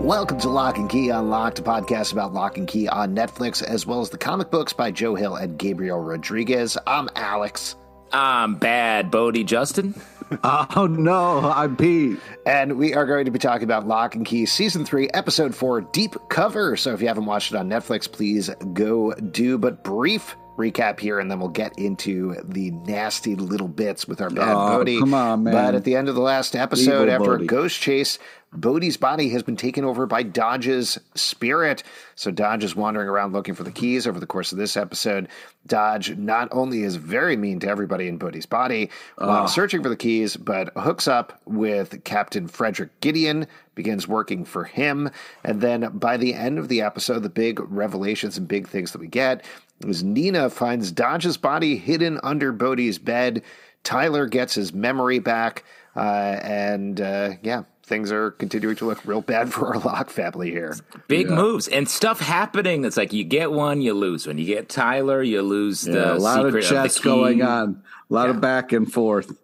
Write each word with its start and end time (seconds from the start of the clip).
Welcome 0.00 0.38
to 0.40 0.48
Locke 0.48 0.78
and 0.78 0.88
Key 0.88 1.10
Unlocked, 1.10 1.58
a 1.58 1.62
podcast 1.62 2.12
about 2.12 2.32
Locke 2.32 2.56
and 2.56 2.66
Key 2.66 2.88
on 2.88 3.14
Netflix, 3.14 3.62
as 3.62 3.84
well 3.86 4.00
as 4.00 4.08
the 4.10 4.16
comic 4.18 4.50
books 4.50 4.72
by 4.72 4.90
Joe 4.90 5.14
Hill 5.14 5.36
and 5.36 5.58
Gabriel 5.58 6.00
Rodriguez. 6.00 6.78
I'm 6.86 7.08
Alex. 7.16 7.76
I'm 8.12 8.56
bad, 8.56 9.10
Bode 9.10 9.46
Justin. 9.46 9.94
Oh 10.44 10.86
no, 10.88 11.40
I'm 11.40 11.76
Pete. 11.76 12.16
And 12.46 12.78
we 12.78 12.94
are 12.94 13.04
going 13.04 13.24
to 13.24 13.32
be 13.32 13.40
talking 13.40 13.64
about 13.64 13.88
Locke 13.88 14.14
and 14.14 14.24
Key 14.24 14.46
Season 14.46 14.84
3, 14.84 15.08
Episode 15.12 15.56
4, 15.56 15.80
Deep 15.80 16.14
Cover. 16.28 16.76
So 16.76 16.92
if 16.94 17.00
you 17.02 17.08
haven't 17.08 17.26
watched 17.26 17.50
it 17.52 17.56
on 17.56 17.68
Netflix, 17.68 18.10
please 18.10 18.48
go 18.72 19.12
do. 19.14 19.58
But 19.58 19.82
brief 19.82 20.36
recap 20.56 21.00
here, 21.00 21.18
and 21.18 21.28
then 21.28 21.40
we'll 21.40 21.48
get 21.48 21.76
into 21.80 22.36
the 22.44 22.70
nasty 22.70 23.34
little 23.34 23.66
bits 23.66 24.06
with 24.06 24.20
our 24.20 24.30
bad 24.30 24.52
Oh, 24.54 24.84
Bode. 24.84 25.00
come 25.00 25.14
on, 25.14 25.42
man. 25.42 25.52
But 25.52 25.74
at 25.74 25.82
the 25.82 25.96
end 25.96 26.08
of 26.08 26.14
the 26.14 26.20
last 26.20 26.54
episode, 26.54 27.08
Evil 27.08 27.14
after 27.32 27.34
a 27.34 27.44
ghost 27.44 27.80
chase, 27.80 28.20
Bode's 28.52 28.96
body 28.96 29.28
has 29.30 29.42
been 29.44 29.56
taken 29.56 29.84
over 29.84 30.06
by 30.06 30.22
Dodge's 30.24 30.98
spirit. 31.14 31.84
So 32.16 32.30
Dodge 32.30 32.64
is 32.64 32.74
wandering 32.74 33.08
around 33.08 33.32
looking 33.32 33.54
for 33.54 33.62
the 33.62 33.70
keys 33.70 34.06
over 34.06 34.18
the 34.18 34.26
course 34.26 34.50
of 34.50 34.58
this 34.58 34.76
episode. 34.76 35.28
Dodge 35.66 36.16
not 36.16 36.48
only 36.50 36.82
is 36.82 36.96
very 36.96 37.36
mean 37.36 37.60
to 37.60 37.68
everybody 37.68 38.08
in 38.08 38.18
Bode's 38.18 38.46
body 38.46 38.90
while 39.16 39.46
searching 39.46 39.82
for 39.82 39.88
the 39.88 39.96
keys, 39.96 40.36
but 40.36 40.72
hooks 40.76 41.06
up 41.06 41.40
with 41.44 42.02
Captain 42.02 42.48
Frederick 42.48 43.00
Gideon, 43.00 43.46
begins 43.76 44.08
working 44.08 44.44
for 44.44 44.64
him. 44.64 45.10
And 45.44 45.60
then 45.60 45.88
by 45.96 46.16
the 46.16 46.34
end 46.34 46.58
of 46.58 46.68
the 46.68 46.82
episode, 46.82 47.22
the 47.22 47.28
big 47.28 47.60
revelations 47.70 48.36
and 48.36 48.48
big 48.48 48.66
things 48.66 48.90
that 48.92 49.00
we 49.00 49.06
get 49.06 49.44
is 49.86 50.02
Nina 50.02 50.50
finds 50.50 50.90
Dodge's 50.90 51.36
body 51.36 51.76
hidden 51.76 52.18
under 52.24 52.50
Bode's 52.52 52.98
bed. 52.98 53.42
Tyler 53.84 54.26
gets 54.26 54.54
his 54.54 54.72
memory 54.72 55.20
back. 55.20 55.64
Uh, 55.96 56.38
and 56.42 57.00
uh, 57.00 57.32
yeah, 57.42 57.64
things 57.90 58.10
are 58.10 58.30
continuing 58.30 58.76
to 58.76 58.86
look 58.86 59.04
real 59.04 59.20
bad 59.20 59.52
for 59.52 59.66
our 59.74 59.78
Locke 59.84 60.08
family 60.08 60.50
here. 60.50 60.74
Big 61.08 61.28
moves 61.28 61.68
and 61.68 61.86
stuff 61.86 62.20
happening. 62.20 62.84
It's 62.86 62.96
like 62.96 63.12
you 63.12 63.24
get 63.24 63.52
one, 63.52 63.82
you 63.82 63.92
lose 63.92 64.26
one. 64.26 64.38
You 64.38 64.46
get 64.46 64.70
Tyler, 64.70 65.22
you 65.22 65.42
lose 65.42 65.82
the 65.82 66.14
a 66.14 66.16
lot 66.16 66.46
of 66.46 66.54
chess 66.62 66.96
the 66.96 67.02
going 67.02 67.42
on, 67.42 67.82
a 68.08 68.14
lot 68.14 68.30
of 68.30 68.40
back 68.40 68.72
and 68.72 68.90
forth. 68.90 69.36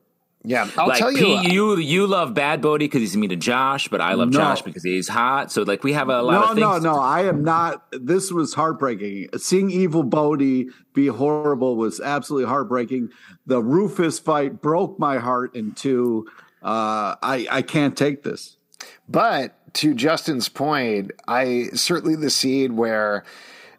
Yeah, 0.48 0.70
I'll 0.78 0.86
like 0.86 1.00
tell 1.00 1.10
you. 1.10 1.18
Pete, 1.18 1.52
you 1.52 1.76
you 1.76 2.06
love 2.06 2.32
Bad 2.32 2.62
Bode 2.62 2.78
because 2.78 3.00
he's 3.00 3.16
mean 3.16 3.30
to 3.30 3.36
Josh, 3.36 3.88
but 3.88 4.00
I 4.00 4.14
love 4.14 4.28
No. 4.28 4.38
Josh 4.38 4.62
because 4.62 4.84
he's 4.84 5.08
hot. 5.08 5.50
So 5.50 5.62
like 5.62 5.82
we 5.82 5.92
have 5.94 6.08
a 6.08 6.22
lot 6.22 6.32
No, 6.32 6.42
of 6.42 6.48
things. 6.50 6.84
no, 6.84 6.94
no. 6.94 7.00
I 7.00 7.22
am 7.24 7.42
not. 7.42 7.84
This 7.90 8.30
was 8.30 8.54
heartbreaking. 8.54 9.30
Seeing 9.38 9.72
Evil 9.72 10.04
Bode 10.04 10.66
be 10.94 11.06
horrible 11.08 11.74
was 11.74 12.00
absolutely 12.00 12.48
heartbreaking. 12.48 13.10
The 13.46 13.60
Rufus 13.60 14.20
fight 14.20 14.62
broke 14.62 15.00
my 15.00 15.18
heart 15.18 15.56
in 15.56 15.72
two. 15.72 16.28
Uh, 16.66 17.14
I 17.22 17.46
I 17.50 17.62
can't 17.62 17.96
take 17.96 18.24
this. 18.24 18.56
But 19.08 19.54
to 19.74 19.94
Justin's 19.94 20.48
point, 20.48 21.12
I 21.28 21.68
certainly 21.74 22.16
the 22.16 22.30
scene 22.30 22.76
where 22.76 23.24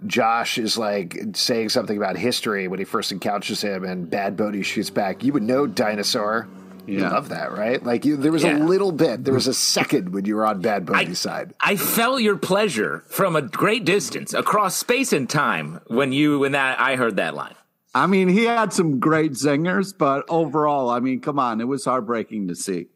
Josh 0.06 0.58
is 0.58 0.78
like 0.78 1.18
saying 1.34 1.70
something 1.70 1.98
about 1.98 2.18
history 2.18 2.68
when 2.70 2.80
he 2.80 2.86
first 2.86 3.12
encounters 3.12 3.62
him, 3.62 3.84
and 3.84 4.10
Bad 4.10 4.38
Bode 4.38 4.66
shoots 4.66 4.90
back. 4.90 5.24
You 5.24 5.34
would 5.34 5.44
know 5.44 5.68
dinosaur. 5.68 6.48
You 6.86 7.00
love 7.00 7.28
that, 7.30 7.52
right? 7.52 7.84
Like 7.84 8.06
you, 8.06 8.16
there 8.16 8.32
was 8.32 8.44
Yeah. 8.46 8.58
a 8.58 8.64
little 8.64 8.94
bit, 8.94 9.26
there 9.26 9.34
was 9.34 9.48
a 9.48 9.54
second 9.54 10.14
when 10.14 10.24
you 10.24 10.38
were 10.38 10.46
on 10.46 10.62
Bad 10.62 10.86
Bode's 10.86 11.20
side. 11.20 11.54
I 11.60 11.76
felt 11.76 12.22
your 12.22 12.38
pleasure 12.38 13.04
from 13.10 13.36
a 13.36 13.42
great 13.42 13.84
distance 13.84 14.34
across 14.34 14.78
space 14.78 15.12
and 15.12 15.30
time 15.30 15.82
when 15.88 16.14
you 16.14 16.40
when 16.40 16.54
that 16.54 16.80
I 16.80 16.96
heard 16.96 17.18
that 17.18 17.36
line. 17.36 17.56
I 17.96 18.06
mean, 18.08 18.28
he 18.30 18.44
had 18.46 18.74
some 18.74 19.00
great 19.00 19.32
zingers, 19.34 19.94
but 19.98 20.24
overall, 20.30 20.90
I 20.90 21.00
mean, 21.00 21.20
come 21.20 21.40
on, 21.40 21.62
it 21.62 21.68
was 21.68 21.86
heartbreaking 21.86 22.48
to 22.50 22.56
see. 22.56 22.88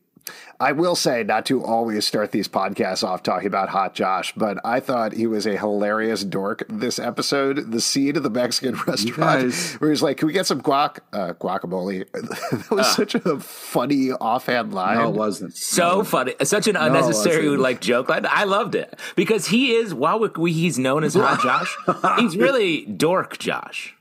I 0.60 0.74
will 0.74 0.96
say, 0.96 1.24
not 1.24 1.48
to 1.48 1.64
always 1.66 2.06
start 2.06 2.32
these 2.32 2.48
podcasts 2.48 3.04
off 3.04 3.24
talking 3.24 3.48
about 3.48 3.70
Hot 3.70 3.96
Josh, 3.96 4.32
but 4.38 4.60
I 4.64 4.80
thought 4.80 5.14
he 5.14 5.26
was 5.26 5.48
a 5.48 5.58
hilarious 5.58 6.24
dork 6.24 6.64
this 6.70 7.00
episode. 7.00 7.72
The 7.72 7.82
scene 7.82 8.16
of 8.16 8.22
the 8.22 8.30
Mexican 8.30 8.76
restaurant 8.88 9.18
guys- 9.18 9.74
where 9.80 9.90
he's 9.90 10.04
like, 10.04 10.18
Can 10.18 10.28
we 10.28 10.34
get 10.34 10.46
some 10.46 10.62
guac, 10.62 11.00
uh, 11.12 11.34
guacamole? 11.34 12.06
that 12.14 12.70
was 12.70 12.96
such 12.96 13.16
a 13.16 13.40
funny 13.40 14.12
offhand 14.12 14.72
line. 14.76 15.00
No, 15.00 15.10
it 15.10 15.16
wasn't. 15.16 15.56
So 15.56 16.04
funny, 16.04 16.36
such 16.44 16.68
an 16.68 16.76
unnecessary 16.76 17.46
wasn't. 17.48 17.64
like 17.64 17.82
joke 17.82 18.08
line. 18.10 18.28
I 18.30 18.44
loved 18.44 18.76
it 18.76 19.00
because 19.16 19.48
he 19.48 19.72
is 19.74 19.92
while 19.96 20.20
we, 20.20 20.30
we, 20.38 20.54
he's 20.54 20.78
known 20.78 21.04
as 21.04 21.16
Hot 21.16 21.42
Josh, 21.42 21.76
he's 22.20 22.38
really 22.38 22.86
dork 22.86 23.40
Josh. 23.40 23.96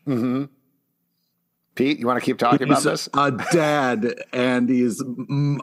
Pete, 1.81 1.99
you 1.99 2.07
want 2.07 2.19
to 2.21 2.25
keep 2.25 2.39
talking 2.39 2.63
about 2.69 2.79
He's 2.79 2.87
a, 2.87 2.91
this? 2.91 3.09
a 3.15 3.31
dad, 3.53 4.15
and 4.33 4.69
he's 4.69 5.03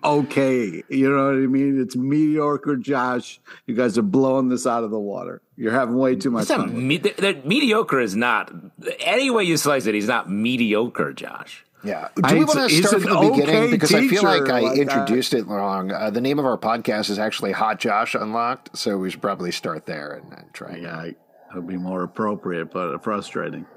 okay. 0.04 0.84
You 0.90 1.10
know 1.10 1.26
what 1.26 1.34
I 1.36 1.48
mean? 1.48 1.80
It's 1.82 1.96
mediocre, 1.96 2.76
Josh. 2.76 3.40
You 3.66 3.76
guys 3.76 3.98
are 3.98 4.02
blowing 4.04 4.50
this 4.50 4.66
out 4.68 4.84
of 4.84 4.92
the 4.92 5.00
water. 5.00 5.42
You're 5.56 5.72
having 5.74 5.96
way 5.98 6.16
too 6.16 6.32
much 6.32 6.44
It's 6.44 6.52
fun. 6.52 6.88
me, 6.88 6.98
the, 6.98 7.14
the 7.18 7.42
mediocre 7.46 8.00
is 8.00 8.16
not 8.16 8.52
any 9.00 9.30
way 9.30 9.44
you 9.44 9.58
slice 9.58 9.86
it. 9.86 9.96
He's 9.96 10.08
not 10.08 10.30
mediocre, 10.30 11.14
Josh. 11.14 11.64
Yeah. 11.84 12.08
Do 12.16 12.22
we 12.34 12.40
he's- 12.40 12.56
want 12.56 12.70
to 12.70 12.76
start 12.76 12.94
an 12.96 13.02
from 13.02 13.14
the 13.14 13.30
beginning? 13.32 13.56
okay 13.56 13.72
because 13.72 13.94
I 13.94 14.08
feel 14.08 14.24
like 14.24 14.50
I 14.50 14.62
like, 14.62 14.78
introduced 14.80 15.34
it 15.34 15.46
wrong. 15.46 15.92
Uh, 15.92 16.10
the 16.10 16.22
name 16.22 16.40
of 16.40 16.46
our 16.46 16.58
podcast 16.58 17.10
is 17.10 17.20
actually 17.20 17.52
Hot 17.52 17.80
Josh 17.80 18.16
Unlocked, 18.16 18.76
so 18.78 18.98
we 18.98 19.10
should 19.12 19.22
probably 19.22 19.52
start 19.52 19.86
there 19.86 20.14
and, 20.14 20.34
and 20.34 20.54
try. 20.54 20.78
Yeah, 20.78 21.12
would 21.56 21.68
be 21.68 21.78
more 21.78 22.04
appropriate, 22.04 22.72
but 22.72 23.04
frustrating. 23.04 23.66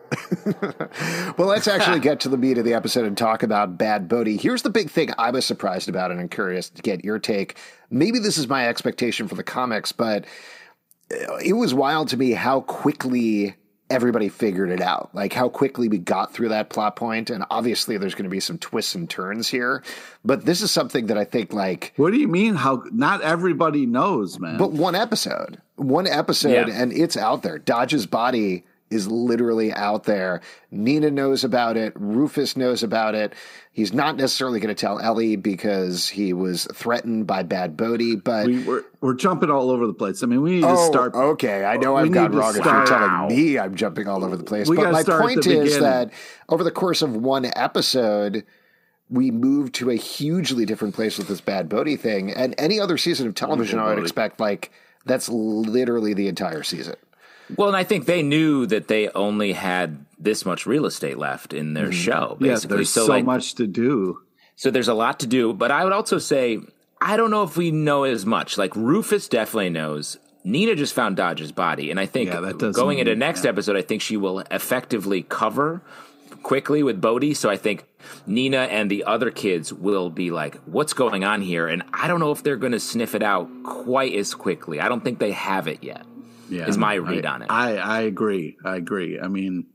Well, 1.39 1.49
let's 1.49 1.69
actually 1.69 2.01
get 2.01 2.21
to 2.21 2.29
the 2.29 2.37
meat 2.37 2.59
of 2.59 2.65
the 2.65 2.75
episode 2.75 3.07
and 3.07 3.17
talk 3.17 3.43
about 3.43 3.79
Bad 3.79 4.09
Bode. 4.09 4.27
Here's 4.27 4.63
the 4.63 4.69
big 4.69 4.91
thing 4.91 5.11
I 5.17 5.31
was 5.31 5.47
surprised 5.47 5.89
about, 5.89 6.11
and 6.11 6.21
I'm 6.21 6.29
curious 6.29 6.69
to 6.69 6.83
get 6.83 7.05
your 7.05 7.19
take. 7.19 7.57
Maybe 7.89 8.19
this 8.19 8.37
is 8.37 8.49
my 8.49 8.69
expectation 8.69 9.27
for 9.29 9.37
the 9.37 9.45
comics, 9.45 9.93
but 9.93 10.27
uh, 11.11 11.37
it 11.37 11.55
was 11.55 11.73
wild 11.73 12.09
to 12.09 12.17
me 12.17 12.33
how 12.33 12.63
quickly 12.63 13.55
everybody 13.91 14.29
figured 14.29 14.71
it 14.71 14.81
out. 14.81 15.11
Like 15.13 15.33
how 15.33 15.49
quickly 15.49 15.89
we 15.89 15.99
got 15.99 16.33
through 16.33 16.49
that 16.51 16.71
plot 16.71 16.97
point, 16.97 17.29
and 17.31 17.45
obviously 17.51 17.99
there's 17.99 18.15
going 18.15 18.25
to 18.25 18.31
be 18.31 18.41
some 18.41 18.59
twists 18.59 18.95
and 18.95 19.09
turns 19.11 19.49
here. 19.49 19.83
But 20.25 20.45
this 20.47 20.63
is 20.63 20.71
something 20.71 21.07
that 21.07 21.19
I 21.19 21.25
think 21.25 21.53
like. 21.53 21.93
What 21.97 22.13
do 22.13 22.19
you 22.19 22.29
mean? 22.29 22.55
How 22.55 22.85
not 22.93 23.21
everybody 23.23 23.87
knows, 23.87 24.39
man? 24.39 24.57
But 24.59 24.73
one 24.73 24.95
episode, 24.95 25.61
one 25.77 26.07
episode, 26.07 26.69
Yeah. 26.69 26.75
and 26.83 26.93
it's 26.93 27.17
out 27.17 27.43
there. 27.43 27.59
Dodge's 27.59 28.07
body 28.07 28.65
is 28.91 29.07
literally 29.09 29.73
out 29.73 30.03
there. 30.05 30.41
Nina 30.73 31.11
knows 31.11 31.45
about 31.45 31.77
it. 31.77 31.93
Rufus 31.95 32.57
knows 32.57 32.83
about 32.83 33.15
it. 33.15 33.33
He's 33.73 33.93
not 33.93 34.17
necessarily 34.17 34.59
going 34.59 34.75
to 34.75 34.81
tell 34.81 34.99
Ellie 34.99 35.37
because 35.37 36.09
he 36.09 36.33
was 36.33 36.67
threatened 36.75 37.27
by 37.27 37.45
Bad 37.45 37.77
Bode, 37.77 38.23
but. 38.25 38.47
we, 38.47 38.63
we're 38.65 38.83
we're 39.01 39.15
jumping 39.15 39.49
all 39.49 39.71
over 39.71 39.87
the 39.87 39.95
place. 39.95 40.23
I 40.23 40.27
mean, 40.27 40.43
we 40.43 40.51
need 40.57 40.61
to 40.63 40.69
Oh, 40.71 40.91
start. 40.91 41.15
okay. 41.15 41.65
I 41.65 41.77
know 41.77 41.97
I've 41.97 42.11
gone 42.13 42.33
wrong 42.33 42.55
if 42.57 42.65
you're 42.65 42.85
telling 42.87 43.29
me 43.29 43.59
I'm 43.59 43.75
jumping 43.77 44.09
all 44.09 44.25
over 44.25 44.37
the 44.37 44.45
place. 44.45 44.69
We 44.69 44.77
but 44.77 44.93
my 44.93 45.03
start 45.03 45.23
point 45.23 45.45
the 45.45 45.51
is 45.53 45.75
beginning. 45.75 45.83
that 45.83 46.11
over 46.49 46.65
the 46.65 46.71
course 46.73 47.01
of 47.01 47.17
one 47.17 47.51
episode, 47.57 48.45
we 49.09 49.31
moved 49.31 49.75
to 49.77 49.91
a 49.91 49.95
hugely 49.95 50.65
different 50.67 50.95
place 50.95 51.17
with 51.17 51.29
this 51.29 51.41
Bad 51.41 51.69
Bode 51.69 51.99
thing. 52.01 52.31
And 52.33 52.55
any 52.59 52.79
other 52.81 52.99
season 52.99 53.27
of 53.29 53.35
television, 53.35 53.79
I 53.79 53.87
would 53.95 53.99
expect, 54.01 54.39
like, 54.41 54.71
that's 55.07 55.29
literally 55.29 56.13
the 56.13 56.29
entire 56.29 56.63
season. 56.63 56.97
Well, 57.57 57.69
and 57.69 57.77
I 57.77 57.85
think 57.85 58.07
they 58.07 58.23
knew 58.23 58.67
that 58.67 58.89
they 58.89 59.09
only 59.11 59.53
had 59.53 60.05
this 60.19 60.45
much 60.45 60.67
real 60.67 60.87
estate 60.87 61.19
left 61.19 61.53
in 61.53 61.75
their 61.75 61.89
mm-hmm. 61.89 61.93
show. 61.93 62.37
yeah, 62.41 62.57
there's 62.57 62.91
so, 62.91 63.07
so 63.07 63.13
like, 63.13 63.25
much 63.25 63.55
to 63.57 63.67
do. 63.67 64.21
So 64.57 64.71
there's 64.71 64.89
a 64.89 64.95
lot 64.95 65.21
to 65.21 65.27
do, 65.27 65.55
but 65.55 65.71
I 65.71 65.85
would 65.85 65.93
also 65.93 66.19
say 66.19 66.61
I 67.01 67.17
don't 67.17 67.31
know 67.31 67.43
if 67.45 67.57
we 67.57 67.71
know 67.71 68.05
as 68.05 68.27
much. 68.27 68.59
Like 68.59 68.77
Rufus 68.77 69.29
definitely 69.29 69.71
knows. 69.71 70.19
Nina 70.45 70.75
just 70.75 70.95
found 70.95 71.17
Dodge's 71.17 71.53
body, 71.53 71.91
and 71.91 72.01
I 72.01 72.07
think 72.07 72.31
Yeah, 72.31 72.53
going 72.73 72.99
into 72.99 73.15
next 73.15 73.45
episode, 73.45 73.77
I 73.77 73.83
think 73.83 74.03
she 74.03 74.17
will 74.17 74.41
effectively 74.51 75.23
cover 75.23 75.83
quickly 76.43 76.83
with 76.83 77.01
Bode. 77.01 77.37
So 77.37 77.51
I 77.51 77.57
think 77.57 77.85
Nina 78.27 78.59
and 78.59 78.91
the 78.91 79.05
other 79.05 79.31
kids 79.31 79.73
will 79.73 80.11
be 80.11 80.31
like, 80.31 80.57
"What's 80.65 80.93
going 80.93 81.25
on 81.25 81.43
here?" 81.43 81.67
And 81.67 81.83
I 81.93 82.09
don't 82.09 82.21
know 82.21 82.33
if 82.33 82.43
they're 82.43 82.57
going 82.57 82.73
to 82.73 82.81
sniff 82.81 83.15
it 83.15 83.23
out 83.23 83.49
quite 83.65 84.15
as 84.15 84.35
quickly. 84.35 84.81
I 84.81 84.89
don't 84.89 85.05
think 85.05 85.19
they 85.19 85.33
have 85.33 85.69
it 85.69 85.83
yet. 85.83 86.07
Yeah, 86.51 86.67
is 86.69 86.77
my 86.79 86.95
read 86.95 87.25
I, 87.27 87.33
on 87.35 87.43
it. 87.43 87.47
I 87.51 87.77
I 87.77 88.01
agree. 88.03 88.57
I 88.65 88.77
agree. 88.77 89.19
I 89.21 89.29
mean, 89.29 89.67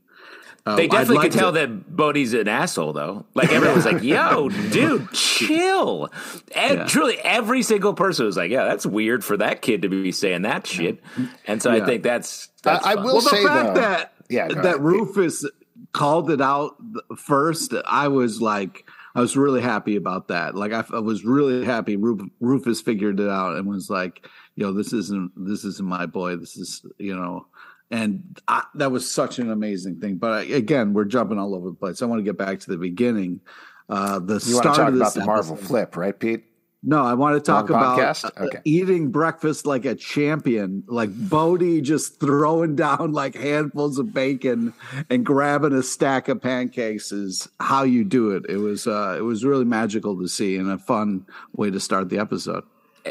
uh, 0.64 0.76
They 0.76 0.88
definitely 0.88 1.16
like 1.16 1.30
could 1.32 1.38
tell 1.38 1.52
to- 1.52 1.58
that 1.60 1.96
Bode's 1.96 2.32
an 2.34 2.48
asshole, 2.48 2.92
though. 2.92 3.24
Like 3.34 3.50
everyone 3.52 3.76
was 3.76 3.86
like, 3.86 4.02
"Yo, 4.14 4.48
dude, 4.48 5.10
chill." 5.12 6.10
And 6.54 6.78
Yeah. 6.80 6.84
truly, 6.86 7.18
every 7.20 7.62
single 7.62 7.94
person 7.94 8.26
was 8.26 8.36
like, 8.36 8.50
"Yeah, 8.50 8.64
that's 8.64 8.84
weird 8.84 9.24
for 9.24 9.36
that 9.36 9.62
kid 9.62 9.82
to 9.82 9.88
be 9.88 10.12
saying 10.12 10.42
that 10.42 10.66
shit." 10.66 11.02
And 11.46 11.62
so 11.62 11.70
I 11.70 11.80
think 11.84 12.02
that's. 12.02 12.48
that's 12.62 12.84
I 12.84 12.94
fun. 12.94 13.04
will 13.04 13.12
Well, 13.14 13.22
the 13.22 13.28
say, 13.30 13.44
fact 13.44 13.74
though- 13.74 13.80
that 13.80 14.12
Yeah, 14.28 14.48
that 14.48 14.58
ahead. 14.64 14.80
Rufus 14.80 15.44
called 15.92 16.30
it 16.30 16.40
out 16.40 16.74
first, 17.16 17.72
I 17.86 18.08
was 18.08 18.42
like, 18.42 18.84
I 19.16 19.20
was 19.20 19.36
really 19.36 19.62
happy 19.62 19.96
about 19.96 20.28
that. 20.28 20.54
Like, 20.54 20.72
I, 20.72 20.84
I 20.92 20.98
was 21.00 21.24
really 21.24 21.64
happy 21.64 21.96
Ru- 21.96 22.30
Rufus 22.40 22.80
figured 22.80 23.18
it 23.18 23.28
out 23.28 23.56
and 23.56 23.66
was 23.66 23.88
like, 23.90 24.26
"Yo, 24.54 24.72
this 24.72 24.92
isn't 24.92 25.32
this 25.36 25.64
isn't 25.64 25.88
my 25.88 26.06
boy. 26.06 26.36
This 26.36 26.56
is 26.56 26.84
you 26.98 27.16
know." 27.16 27.46
And 27.90 28.40
I, 28.48 28.64
that 28.74 28.90
was 28.92 29.10
such 29.10 29.38
an 29.38 29.50
amazing 29.50 30.00
thing. 30.00 30.16
But 30.16 30.32
I, 30.32 30.42
again, 30.42 30.92
we're 30.92 31.04
jumping 31.04 31.38
all 31.38 31.54
over 31.54 31.68
the 31.70 31.74
place. 31.76 32.02
I 32.02 32.06
want 32.06 32.18
to 32.18 32.24
get 32.24 32.36
back 32.36 32.60
to 32.60 32.70
the 32.70 32.76
beginning. 32.76 33.40
Uh, 33.88 34.18
the 34.18 34.42
You 34.46 34.54
want 34.56 34.64
start 34.64 34.64
to 34.64 34.70
talk 34.82 34.88
of 34.88 34.96
about 34.96 35.14
the 35.14 35.24
Marvel 35.24 35.54
episode- 35.54 35.66
flip, 35.68 35.96
right, 35.96 36.18
Pete? 36.18 36.44
No, 36.88 37.04
I 37.04 37.14
want 37.14 37.34
to 37.34 37.40
talk 37.40 37.68
about 37.68 38.24
uh, 38.24 38.30
Okay. 38.44 38.60
eating 38.64 39.10
breakfast 39.10 39.66
like 39.66 39.84
a 39.84 39.96
champion, 39.96 40.84
like 40.86 41.10
Bode 41.28 41.82
just 41.82 42.20
throwing 42.20 42.76
down 42.76 43.10
like 43.10 43.34
handfuls 43.34 43.98
of 43.98 44.14
bacon 44.14 44.72
and 45.10 45.26
grabbing 45.26 45.72
a 45.72 45.82
stack 45.82 46.28
of 46.28 46.40
pancakes 46.40 47.10
is 47.10 47.48
how 47.58 47.82
you 47.82 48.04
do 48.04 48.30
it. 48.30 48.44
It 48.48 48.58
was 48.58 48.86
uh, 48.86 49.16
it 49.18 49.22
was 49.22 49.44
really 49.44 49.64
magical 49.64 50.16
to 50.20 50.28
see 50.28 50.56
and 50.56 50.70
a 50.70 50.78
fun 50.78 51.26
way 51.56 51.72
to 51.72 51.80
start 51.80 52.08
the 52.08 52.20
episode. 52.20 52.62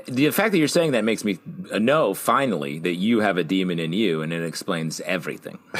The 0.07 0.29
fact 0.31 0.53
that 0.53 0.57
you're 0.57 0.67
saying 0.69 0.91
that 0.91 1.03
makes 1.03 1.25
me 1.25 1.37
know 1.73 2.13
finally 2.13 2.79
that 2.79 2.95
you 2.95 3.19
have 3.19 3.37
a 3.37 3.43
demon 3.43 3.79
in 3.79 3.91
you, 3.93 4.21
and 4.21 4.31
it 4.31 4.43
explains 4.43 5.01
everything. 5.01 5.59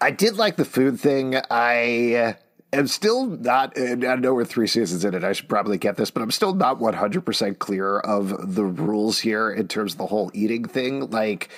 I 0.00 0.10
did 0.16 0.36
like 0.36 0.56
the 0.56 0.64
food 0.64 0.98
thing. 0.98 1.36
I 1.50 2.14
uh, 2.14 2.32
am 2.72 2.86
still 2.86 3.26
not, 3.26 3.76
and 3.76 4.04
I 4.04 4.16
know 4.16 4.34
we're 4.34 4.44
three 4.44 4.66
seasons 4.66 5.04
in 5.04 5.14
it. 5.14 5.24
I 5.24 5.32
should 5.32 5.48
probably 5.48 5.78
get 5.78 5.96
this, 5.96 6.10
but 6.10 6.22
I'm 6.22 6.30
still 6.30 6.54
not 6.54 6.78
100% 6.78 7.58
clear 7.58 7.98
of 7.98 8.54
the 8.54 8.64
rules 8.64 9.20
here 9.20 9.50
in 9.50 9.68
terms 9.68 9.92
of 9.92 9.98
the 9.98 10.06
whole 10.06 10.30
eating 10.34 10.64
thing. 10.64 11.10
Like, 11.10 11.48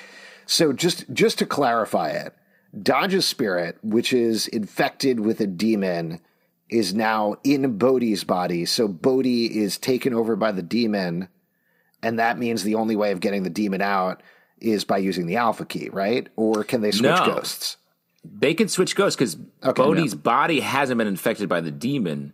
so 0.47 0.73
just 0.73 1.05
just 1.13 1.39
to 1.39 1.47
clarify 1.47 2.11
it, 2.11 2.35
Dodge's 2.81 3.27
spirit, 3.27 3.79
which 3.83 4.13
is 4.13 4.49
infected 4.49 5.21
with 5.21 5.41
a 5.41 5.47
demon, 5.47 6.21
is 6.69 6.95
now 6.95 7.37
in 7.45 7.77
Bode's 7.77 8.25
body. 8.25 8.65
So 8.65 8.89
Bode 8.89 9.27
is 9.27 9.77
taken 9.79 10.15
over 10.15 10.37
by 10.37 10.53
the 10.53 10.63
demon, 10.63 11.29
and 12.03 12.19
that 12.19 12.39
means 12.39 12.63
the 12.63 12.75
only 12.77 12.97
way 12.97 13.13
of 13.13 13.21
getting 13.21 13.43
the 13.43 13.51
demon 13.51 13.83
out 13.83 14.23
is 14.61 14.85
by 14.85 14.99
using 14.99 15.27
the 15.27 15.37
alpha 15.37 15.65
key, 15.67 15.89
right? 15.93 16.29
Or 16.37 16.65
can 16.65 16.81
they 16.81 16.93
switch 16.93 17.11
No. 17.11 17.27
ghosts? 17.27 17.77
They 18.25 18.55
can 18.55 18.69
switch 18.69 18.95
ghosts 18.95 19.17
because 19.17 19.37
Okay, 19.65 19.83
Bode's 19.83 20.15
body 20.15 20.61
hasn't 20.61 20.99
been 20.99 21.07
infected 21.09 21.49
by 21.49 21.61
the 21.61 21.71
demon. 21.71 22.33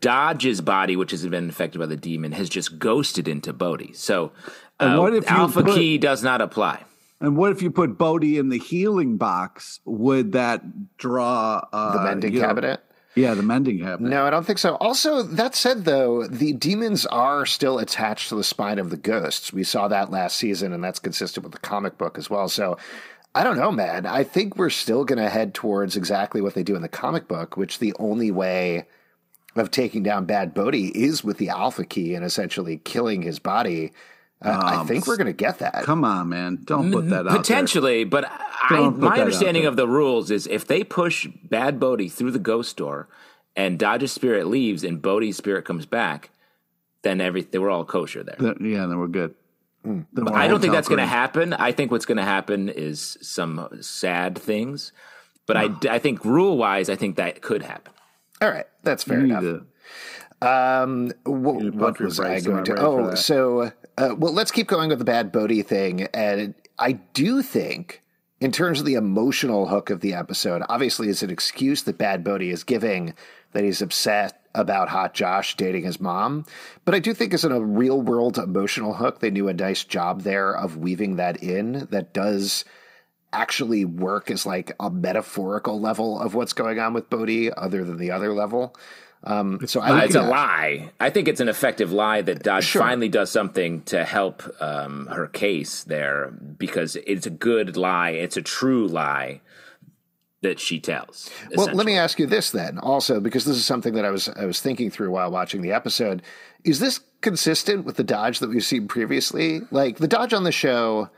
Dodge's 0.00 0.60
body, 0.60 0.96
which 0.96 1.10
has 1.12 1.24
been 1.26 1.44
infected 1.44 1.78
by 1.80 1.86
the 1.86 1.96
demon, 1.96 2.32
has 2.32 2.48
just 2.48 2.78
ghosted 2.78 3.28
into 3.28 3.52
Bode. 3.52 3.90
So 3.94 4.32
uh, 4.80 4.96
what 4.96 5.14
if 5.14 5.30
Alpha 5.30 5.62
put- 5.62 5.74
Key 5.74 5.98
does 5.98 6.22
not 6.22 6.40
apply. 6.40 6.82
And 7.20 7.36
what 7.36 7.50
if 7.52 7.62
you 7.62 7.70
put 7.70 7.96
Bode 7.96 8.24
in 8.24 8.50
the 8.50 8.58
healing 8.58 9.16
box? 9.16 9.80
Would 9.86 10.32
that 10.32 10.96
draw 10.98 11.66
uh, 11.72 11.96
The 11.96 12.02
mending 12.04 12.34
you 12.34 12.40
know- 12.40 12.46
cabinet? 12.48 12.80
Yeah, 13.14 13.32
the 13.32 13.42
mending 13.42 13.78
cabinet. 13.78 14.10
No, 14.10 14.26
I 14.26 14.30
don't 14.30 14.44
think 14.44 14.58
so. 14.58 14.74
Also, 14.74 15.22
that 15.22 15.54
said, 15.54 15.86
though, 15.86 16.26
the 16.26 16.52
demons 16.52 17.06
are 17.06 17.46
still 17.46 17.78
attached 17.78 18.28
to 18.28 18.34
the 18.34 18.44
spine 18.44 18.78
of 18.78 18.90
the 18.90 18.98
ghosts. 18.98 19.54
We 19.54 19.64
saw 19.64 19.88
that 19.88 20.10
last 20.10 20.36
season, 20.36 20.74
and 20.74 20.84
that's 20.84 20.98
consistent 20.98 21.42
with 21.42 21.54
the 21.54 21.58
comic 21.58 21.96
book 21.96 22.18
as 22.18 22.28
well. 22.28 22.46
So, 22.50 22.76
I 23.36 23.44
don't 23.44 23.56
know, 23.58 23.70
man. 23.70 24.06
I 24.06 24.24
think 24.24 24.56
we're 24.56 24.70
still 24.70 25.04
going 25.04 25.18
to 25.22 25.28
head 25.28 25.52
towards 25.54 25.96
exactly 25.96 26.40
what 26.40 26.54
they 26.54 26.62
do 26.62 26.74
in 26.74 26.82
the 26.82 26.88
comic 26.88 27.28
book, 27.28 27.56
which 27.56 27.78
the 27.78 27.92
only 27.98 28.30
way 28.30 28.86
of 29.54 29.70
taking 29.70 30.02
down 30.02 30.24
Bad 30.24 30.54
Bode 30.54 30.74
is 30.74 31.22
with 31.22 31.38
the 31.38 31.48
Alpha 31.50 31.84
Key 31.84 32.14
and 32.14 32.24
essentially 32.24 32.78
killing 32.78 33.22
his 33.22 33.38
body. 33.38 33.92
Uh, 34.42 34.48
I 34.50 34.76
Um, 34.76 34.86
think 34.86 35.06
we're 35.06 35.16
going 35.16 35.26
to 35.28 35.32
get 35.32 35.58
that. 35.60 35.84
Come 35.84 36.04
on, 36.04 36.28
man! 36.28 36.58
Don't 36.64 36.92
put 36.92 37.08
that 37.10 37.20
out 37.26 37.30
there. 37.30 37.38
Potentially, 37.38 38.04
but 38.04 38.24
I, 38.26 38.68
Don't 38.70 38.92
put 38.94 39.00
that 39.00 39.06
my 39.10 39.20
understanding 39.20 39.64
of 39.64 39.76
the 39.76 39.88
rules 39.88 40.30
is 40.30 40.46
if 40.46 40.66
they 40.66 40.84
push 40.84 41.26
Bad 41.44 41.80
Bode 41.80 42.10
through 42.12 42.32
the 42.32 42.38
ghost 42.38 42.76
door 42.76 43.08
and 43.54 43.78
Dodge's 43.78 44.12
spirit 44.12 44.46
leaves 44.46 44.84
and 44.84 45.00
Bode's 45.00 45.38
spirit 45.38 45.64
comes 45.64 45.86
back, 45.86 46.28
then 47.02 47.20
every 47.22 47.42
they 47.42 47.58
were 47.58 47.70
all 47.70 47.84
kosher 47.86 48.22
there. 48.22 48.36
Yeah, 48.60 48.84
then 48.86 48.98
we're 48.98 49.08
good. 49.08 49.34
Then 49.86 50.28
I 50.28 50.48
don't 50.48 50.60
think 50.60 50.72
that's 50.72 50.88
going 50.88 51.00
to 51.00 51.06
happen. 51.06 51.52
I 51.52 51.72
think 51.72 51.90
what's 51.90 52.06
going 52.06 52.18
to 52.18 52.24
happen 52.24 52.68
is 52.68 53.16
some 53.22 53.68
sad 53.80 54.38
things. 54.38 54.92
But 55.46 55.56
I, 55.56 55.68
I 55.88 55.98
think 56.00 56.24
rule 56.24 56.58
wise, 56.58 56.90
I 56.90 56.96
think 56.96 57.16
that 57.16 57.40
could 57.40 57.62
happen. 57.62 57.92
All 58.42 58.50
right, 58.50 58.66
that's 58.82 59.04
fair 59.04 59.24
You 59.24 59.36
enough. 59.36 59.62
Um, 60.42 61.10
wh- 61.24 61.74
what 61.74 62.00
was 62.00 62.20
I 62.20 62.40
going 62.40 62.64
to? 62.64 62.72
ready 62.72 62.84
Oh, 62.84 63.14
so 63.14 63.72
uh, 63.96 64.14
well, 64.18 64.32
let's 64.32 64.50
keep 64.50 64.66
going 64.66 64.88
with 64.90 64.98
the 64.98 65.04
bad 65.04 65.32
Bode 65.32 65.64
thing. 65.66 66.02
And 66.12 66.54
I 66.78 66.92
do 66.92 67.42
think, 67.42 68.02
in 68.40 68.52
terms 68.52 68.80
of 68.80 68.86
the 68.86 68.94
emotional 68.94 69.68
hook 69.68 69.88
of 69.88 70.00
the 70.00 70.14
episode, 70.14 70.62
obviously 70.68 71.08
it's 71.08 71.22
an 71.22 71.30
excuse 71.30 71.84
that 71.84 71.96
Bad 71.96 72.22
Bode 72.22 72.42
is 72.42 72.64
giving 72.64 73.14
that 73.56 73.64
he's 73.64 73.80
upset 73.80 74.42
about 74.54 74.90
Hot 74.90 75.14
Josh 75.14 75.56
dating 75.56 75.84
his 75.84 75.98
mom. 75.98 76.44
But 76.84 76.94
I 76.94 76.98
do 76.98 77.14
think 77.14 77.32
as 77.32 77.42
a 77.42 77.58
real 77.58 78.02
world 78.02 78.36
emotional 78.36 78.92
hook, 78.92 79.20
they 79.20 79.30
do 79.30 79.48
a 79.48 79.54
nice 79.54 79.82
job 79.82 80.22
there 80.22 80.54
of 80.54 80.76
weaving 80.76 81.16
that 81.16 81.42
in. 81.42 81.88
That 81.90 82.12
does 82.12 82.66
actually 83.32 83.86
work 83.86 84.30
as 84.30 84.44
like 84.44 84.72
a 84.78 84.90
metaphorical 84.90 85.80
level 85.80 86.20
of 86.20 86.34
what's 86.34 86.52
going 86.52 86.78
on 86.78 86.92
with 86.92 87.08
Bode, 87.08 87.50
other 87.56 87.82
than 87.82 87.96
the 87.96 88.10
other 88.10 88.34
level. 88.34 88.76
Um, 89.24 89.66
so 89.66 89.80
I 89.80 90.04
it's 90.04 90.14
a 90.14 90.20
lie. 90.20 90.90
I 91.00 91.08
think 91.08 91.28
it's 91.28 91.40
an 91.40 91.48
effective 91.48 91.92
lie 91.92 92.20
that 92.20 92.42
Dodge 92.42 92.64
Sure. 92.66 92.82
finally 92.82 93.08
does 93.08 93.30
something 93.30 93.80
to 93.84 94.04
help 94.04 94.42
um, 94.60 95.06
her 95.06 95.28
case 95.28 95.82
there 95.84 96.30
because 96.30 96.96
it's 97.06 97.26
a 97.26 97.30
good 97.30 97.78
lie. 97.78 98.10
It's 98.10 98.36
a 98.36 98.42
true 98.42 98.86
lie 98.86 99.40
that 100.46 100.60
she 100.60 100.78
tells. 100.78 101.28
Well, 101.56 101.66
let 101.74 101.86
me 101.86 101.98
ask 101.98 102.18
you 102.18 102.26
this 102.26 102.50
then, 102.50 102.78
also, 102.78 103.18
because 103.20 103.44
this 103.44 103.56
is 103.56 103.66
something 103.66 103.94
that 103.94 104.04
I 104.04 104.10
was 104.10 104.28
I 104.28 104.44
was 104.44 104.60
thinking 104.60 104.90
through 104.90 105.10
while 105.10 105.30
watching 105.30 105.60
the 105.60 105.72
episode. 105.72 106.22
Is 106.64 106.78
this 106.78 107.00
consistent 107.20 107.84
with 107.84 107.96
the 107.96 108.04
Dodge 108.04 108.38
that 108.38 108.48
we've 108.48 108.64
seen 108.64 108.86
previously? 108.86 109.62
Like 109.70 109.98
the 109.98 110.08
Dodge 110.08 110.32
on 110.32 110.44
the 110.44 110.52
show 110.52 111.10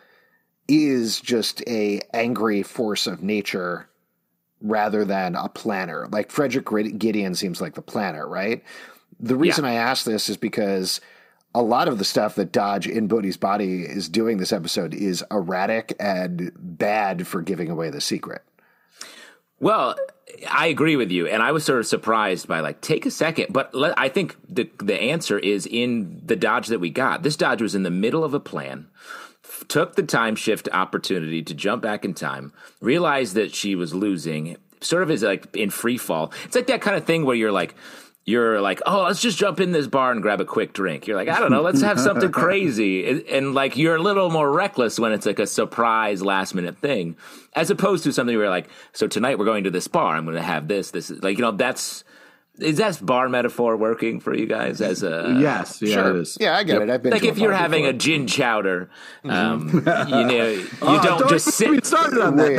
is 0.67 1.21
just 1.21 1.63
a 1.67 2.01
angry 2.13 2.63
force 2.63 3.07
of 3.07 3.23
nature 3.23 3.89
rather 4.61 5.05
than 5.05 5.35
a 5.35 5.49
planner. 5.49 6.09
Like 6.11 6.31
Frederick 6.31 6.99
Gideon 6.99 7.35
seems 7.35 7.61
like 7.61 7.75
the 7.75 7.83
planner, 7.83 8.27
right? 8.27 8.63
The 9.21 9.37
reason 9.37 9.65
I 9.65 9.75
ask 9.75 10.05
this 10.05 10.29
is 10.29 10.37
because 10.37 11.01
a 11.55 11.63
lot 11.63 11.89
of 11.89 11.99
the 11.99 12.05
stuff 12.05 12.35
that 12.37 12.53
Dodge 12.53 12.87
in 12.87 13.09
Bode's 13.09 13.37
body 13.37 13.83
is 13.83 14.09
doing 14.09 14.39
this 14.39 14.53
episode 14.53 14.95
is 14.95 15.25
erratic 15.31 15.95
and 15.99 16.53
bad 16.57 17.27
for 17.27 17.43
giving 17.43 17.71
away 17.71 17.91
the 17.91 18.01
secret. 18.01 18.43
Well, 19.61 19.97
I 20.51 20.67
agree 20.67 20.97
with 20.97 21.11
you, 21.11 21.27
and 21.27 21.43
I 21.43 21.53
was 21.53 21.65
sort 21.65 21.81
of 21.81 21.87
surprised 21.87 22.47
by 22.47 22.61
like 22.61 22.81
take 22.81 23.07
a 23.07 23.11
second, 23.11 23.53
but 23.53 23.71
I 23.99 24.09
think 24.09 24.37
the 24.49 24.71
the 24.79 25.01
answer 25.01 25.39
is 25.39 25.67
in 25.67 26.23
the 26.25 26.37
dodge 26.37 26.69
that 26.69 26.79
we 26.81 26.91
got. 26.91 27.23
This 27.23 27.37
dodge 27.37 27.63
was 27.63 27.75
in 27.75 27.83
the 27.83 27.91
middle 27.91 28.25
of 28.25 28.35
a 28.35 28.41
plan, 28.41 28.87
f- 29.45 29.65
took 29.69 29.97
the 29.97 30.03
time 30.03 30.37
shift 30.37 30.69
opportunity 30.73 31.43
to 31.43 31.55
jump 31.55 31.83
back 31.83 32.05
in 32.05 32.15
time, 32.15 32.53
realized 32.81 33.35
that 33.35 33.55
she 33.55 33.75
was 33.75 33.95
losing, 33.95 34.57
sort 34.81 35.03
of 35.03 35.11
is 35.11 35.23
like 35.23 35.55
in 35.57 35.71
free 35.71 35.99
fall. 35.99 36.33
It's 36.45 36.55
like 36.55 36.69
that 36.69 36.83
kind 36.83 36.97
of 36.97 37.05
thing 37.05 37.25
where 37.25 37.37
you're 37.37 37.53
like. 37.53 37.75
You're 38.29 38.61
like, 38.61 38.83
oh, 38.85 39.05
let's 39.05 39.23
just 39.23 39.39
jump 39.39 39.59
in 39.59 39.73
this 39.73 39.87
bar 39.87 40.13
and 40.13 40.21
grab 40.21 40.39
a 40.39 40.45
quick 40.45 40.75
drink. 40.75 41.07
You're 41.07 41.17
like, 41.17 41.31
I 41.31 41.41
don't 41.41 41.51
know, 41.51 41.63
let's 41.63 41.81
have 41.81 41.99
something 41.99 42.31
crazy. 42.45 43.09
And, 43.09 43.23
and 43.23 43.55
like, 43.55 43.79
you're 43.79 43.97
a 43.97 44.03
little 44.03 44.29
more 44.29 44.53
reckless 44.53 44.99
when 45.01 45.13
it's 45.13 45.25
like 45.25 45.39
a 45.39 45.47
surprise 45.47 46.21
last 46.23 46.55
minute 46.55 46.77
thing, 46.77 47.17
as 47.55 47.71
opposed 47.71 48.05
to 48.05 48.13
something 48.13 48.37
where 48.37 48.45
you're 48.45 48.51
like, 48.51 48.69
so 48.93 49.07
tonight 49.07 49.39
we're 49.39 49.47
going 49.47 49.65
to 49.65 49.71
this 49.71 49.89
bar. 49.89 50.15
I'm 50.15 50.25
going 50.27 50.37
to 50.37 50.43
have 50.43 50.69
this. 50.69 50.91
This 50.91 51.11
is 51.11 51.23
like, 51.23 51.39
you 51.39 51.43
know, 51.43 51.53
that's 51.53 52.05
is 52.59 52.77
that 52.77 52.99
bar 53.07 53.31
metaphor 53.31 53.79
working 53.79 54.21
for 54.21 54.35
you 54.37 54.45
guys 54.45 54.83
as 54.83 55.03
a 55.03 55.39
yes, 55.41 55.81
yeah, 55.81 55.95
Sure. 55.95 56.17
it 56.17 56.21
is. 56.21 56.37
Yeah, 56.39 56.55
I 56.55 56.65
get 56.65 56.83
it. 56.83 56.91
I've 56.91 57.03
been 57.03 57.13
like 57.13 57.25
if 57.25 57.39
you're 57.39 57.53
bar 57.53 57.61
having 57.61 57.85
before. 57.85 57.95
a 57.95 57.99
gin 57.99 58.27
chowder, 58.27 58.91
um, 59.25 59.69
you 59.73 59.81
know, 59.83 60.49
you 60.49 60.67
Oh, 60.83 61.01
don't 61.03 61.29
just 61.31 61.59
get 61.59 61.71
me 61.71 61.77
sit. 61.77 61.87
started 61.87 62.21
on 62.21 62.37
that. 62.37 62.57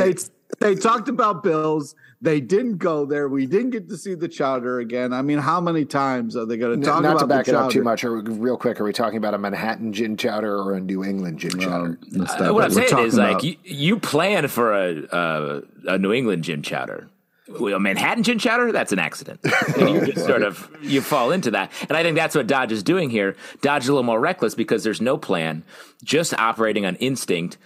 They 0.58 0.74
they 0.74 0.74
talked 0.74 1.08
about 1.08 1.44
bills. 1.44 1.94
They 2.22 2.40
didn't 2.40 2.76
go 2.76 3.06
there. 3.06 3.30
We 3.30 3.46
didn't 3.46 3.70
get 3.70 3.88
to 3.88 3.96
see 3.96 4.14
the 4.14 4.28
chowder 4.28 4.78
again. 4.78 5.14
I 5.14 5.22
mean, 5.22 5.38
how 5.38 5.58
many 5.58 5.86
times 5.86 6.36
are 6.36 6.44
they 6.44 6.58
going 6.58 6.78
to 6.80 6.86
talk 6.86 7.02
Not 7.02 7.12
about 7.12 7.20
to 7.20 7.26
back 7.26 7.44
the 7.46 7.52
it 7.52 7.54
up 7.54 7.70
too 7.70 7.82
much, 7.82 8.04
or 8.04 8.20
real 8.20 8.58
quick, 8.58 8.78
are 8.78 8.84
we 8.84 8.92
talking 8.92 9.16
about 9.16 9.32
a 9.32 9.38
Manhattan 9.38 9.94
gin 9.94 10.18
chowder 10.18 10.54
or 10.54 10.74
a 10.74 10.80
New 10.80 11.02
England 11.02 11.38
gin 11.38 11.58
chowder? 11.58 11.98
Uh, 12.14 12.52
what. 12.52 12.64
I'm 12.64 12.70
We're 12.70 12.70
saying 12.70 12.88
talking 12.88 13.06
is 13.06 13.16
like 13.16 13.42
you, 13.42 13.56
you 13.64 13.98
plan 13.98 14.48
for 14.48 14.74
a, 14.74 15.02
a 15.10 15.62
a 15.94 15.98
New 15.98 16.12
England 16.12 16.44
gin 16.44 16.62
chowder. 16.62 17.08
A 17.48 17.80
Manhattan 17.80 18.22
gin 18.22 18.38
chowder, 18.38 18.70
that's 18.70 18.92
an 18.92 18.98
accident. 19.00 19.40
And 19.76 19.88
you 20.06 20.12
just 20.12 20.26
sort 20.26 20.42
of 20.42 20.70
you 20.82 21.00
fall 21.00 21.32
into 21.32 21.50
that. 21.52 21.72
And 21.88 21.96
I 21.96 22.02
think 22.02 22.16
that's 22.16 22.36
what 22.36 22.46
Dodge 22.46 22.70
is 22.70 22.82
doing 22.82 23.10
here. 23.10 23.34
Dodge 23.62 23.84
is 23.84 23.88
a 23.88 23.92
little 23.92 24.04
more 24.04 24.20
reckless 24.20 24.54
because 24.54 24.84
there's 24.84 25.00
no 25.00 25.16
plan, 25.16 25.64
just 26.04 26.32
operating 26.34 26.84
on 26.86 26.94
instinct. 26.96 27.56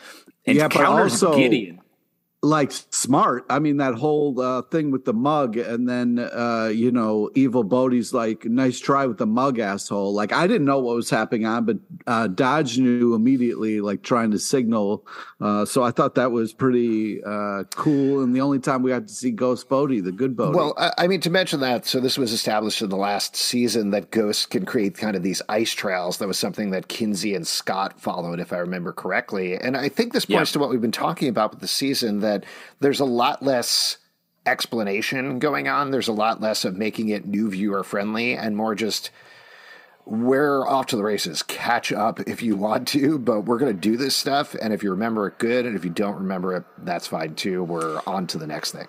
And 0.47 0.57
Yeah, 0.57 0.69
but 0.69 0.77
counters 0.77 1.23
also- 1.23 1.37
Gideon. 1.37 1.81
Like 2.45 2.73
smart. 2.91 3.47
I 3.49 3.59
mean, 3.59 3.79
that 3.79 3.95
whole 3.95 4.39
uh, 4.39 4.61
thing 4.63 4.91
with 4.91 5.07
the 5.07 5.15
mug, 5.15 5.57
and 5.57 5.89
then 5.89 6.19
uh, 6.19 6.71
you 6.73 6.91
know, 6.93 7.31
evil 7.35 7.65
Bode's 7.65 8.13
like, 8.13 8.45
"Nice 8.45 8.79
try 8.81 9.07
with 9.07 9.17
the 9.17 9.27
mug, 9.27 9.59
asshole." 9.59 10.13
Like, 10.13 10.31
I 10.33 10.47
didn't 10.47 10.67
know 10.67 10.79
what 10.79 10.95
was 10.95 11.09
happening 11.09 11.47
on, 11.47 11.65
but 11.65 11.79
uh, 12.07 12.27
Dodge 12.27 12.79
knew 12.79 13.15
immediately, 13.15 13.81
like 13.81 14.03
trying 14.03 14.31
to 14.33 14.39
signal. 14.39 15.07
Uh, 15.41 15.65
so 15.65 15.83
I 15.83 15.91
thought 15.91 16.17
that 16.17 16.33
was 16.33 16.53
pretty 16.53 17.23
uh, 17.25 17.65
cool. 17.77 18.23
And 18.23 18.37
the 18.37 18.43
only 18.43 18.59
time 18.59 18.83
we 18.83 18.91
got 18.91 19.09
to 19.09 19.15
see 19.15 19.31
Ghost 19.31 19.69
Bode, 19.71 20.05
the 20.05 20.13
good 20.13 20.37
Bode. 20.37 20.55
Well, 20.55 20.75
I 20.77 20.93
I 20.99 21.07
mean, 21.07 21.21
to 21.23 21.31
mention 21.31 21.61
that, 21.61 21.87
so 21.87 21.99
this 21.99 22.19
was 22.19 22.33
established 22.33 22.83
in 22.83 22.91
the 22.91 22.97
last 22.97 23.37
season 23.37 23.91
that 23.93 24.11
ghosts 24.11 24.45
can 24.45 24.67
create 24.67 24.99
kind 24.99 25.17
of 25.17 25.23
these 25.23 25.41
ice 25.49 25.73
trails. 25.73 26.19
That 26.19 26.29
was 26.29 26.39
something 26.39 26.71
that 26.73 26.89
Kinsey 26.89 27.35
and 27.35 27.47
Scott 27.47 27.99
followed, 27.99 28.39
if 28.39 28.53
I 28.53 28.59
remember 28.59 28.93
correctly. 28.93 29.57
And 29.57 29.77
I 29.79 29.89
think 29.89 30.13
this 30.13 30.27
points 30.27 30.51
Yeah. 30.51 30.53
to 30.55 30.59
what 30.59 30.69
we've 30.69 30.81
been 30.81 30.93
talking 30.93 31.29
about 31.29 31.51
with 31.53 31.61
the 31.61 31.69
season 31.69 32.21
that 32.21 32.34
there's 32.81 33.01
a 33.01 33.05
lot 33.05 33.43
less 33.43 33.99
explanation 34.47 35.39
going 35.39 35.69
on. 35.69 35.91
There's 35.91 36.09
a 36.09 36.13
lot 36.13 36.41
less 36.41 36.65
of 36.65 36.77
making 36.77 37.09
it 37.09 37.27
new 37.27 37.51
viewer 37.51 37.85
friendly 37.85 38.37
and 38.37 38.57
more 38.57 38.75
just 38.75 39.11
we're 40.07 40.67
off 40.67 40.87
to 40.87 40.97
the 40.97 41.03
races. 41.03 41.43
Catch 41.43 41.93
up 41.93 42.21
if 42.21 42.43
you 42.43 42.57
want 42.57 42.89
to, 42.89 43.19
but 43.19 43.43
we're 43.43 43.59
going 43.59 43.75
to 43.75 43.81
do 43.81 43.97
this 43.97 44.15
stuff. 44.15 44.55
And 44.55 44.73
if 44.73 44.83
you 44.83 44.91
remember 44.91 45.29
it, 45.29 45.39
good. 45.39 45.65
And 45.67 45.77
if 45.77 45.85
you 45.85 45.91
don't 45.91 46.17
remember 46.17 46.55
it, 46.57 46.65
that's 46.79 47.07
fine 47.07 47.35
too. 47.35 47.65
We're 47.65 48.01
on 48.07 48.27
to 48.29 48.39
the 48.39 48.47
next 48.47 48.73
thing. 48.73 48.87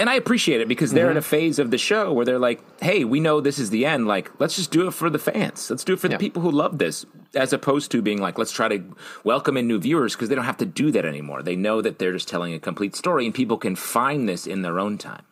And 0.00 0.08
I 0.08 0.14
appreciate 0.14 0.62
it 0.62 0.66
because 0.66 0.92
they're 0.92 1.08
mm-hmm. 1.08 1.10
in 1.12 1.16
a 1.18 1.22
phase 1.22 1.58
of 1.58 1.70
the 1.70 1.76
show 1.76 2.10
where 2.10 2.24
they're 2.24 2.38
like, 2.38 2.62
hey, 2.82 3.04
we 3.04 3.20
know 3.20 3.42
this 3.42 3.58
is 3.58 3.68
the 3.68 3.84
end. 3.84 4.06
Like, 4.06 4.30
let's 4.40 4.56
just 4.56 4.70
do 4.70 4.88
it 4.88 4.92
for 4.92 5.10
the 5.10 5.18
fans. 5.18 5.68
Let's 5.68 5.84
do 5.84 5.92
it 5.92 6.00
for 6.00 6.06
yeah. 6.06 6.16
the 6.16 6.18
people 6.18 6.40
who 6.40 6.50
love 6.50 6.78
this, 6.78 7.04
as 7.34 7.52
opposed 7.52 7.90
to 7.90 8.00
being 8.00 8.18
like, 8.18 8.38
let's 8.38 8.50
try 8.50 8.68
to 8.68 8.82
welcome 9.24 9.58
in 9.58 9.68
new 9.68 9.78
viewers 9.78 10.14
because 10.14 10.30
they 10.30 10.34
don't 10.34 10.46
have 10.46 10.56
to 10.56 10.64
do 10.64 10.90
that 10.92 11.04
anymore. 11.04 11.42
They 11.42 11.54
know 11.54 11.82
that 11.82 11.98
they're 11.98 12.14
just 12.14 12.28
telling 12.28 12.54
a 12.54 12.58
complete 12.58 12.96
story 12.96 13.26
and 13.26 13.34
people 13.34 13.58
can 13.58 13.76
find 13.76 14.26
this 14.26 14.46
in 14.46 14.62
their 14.62 14.78
own 14.78 14.96
time. 14.96 15.22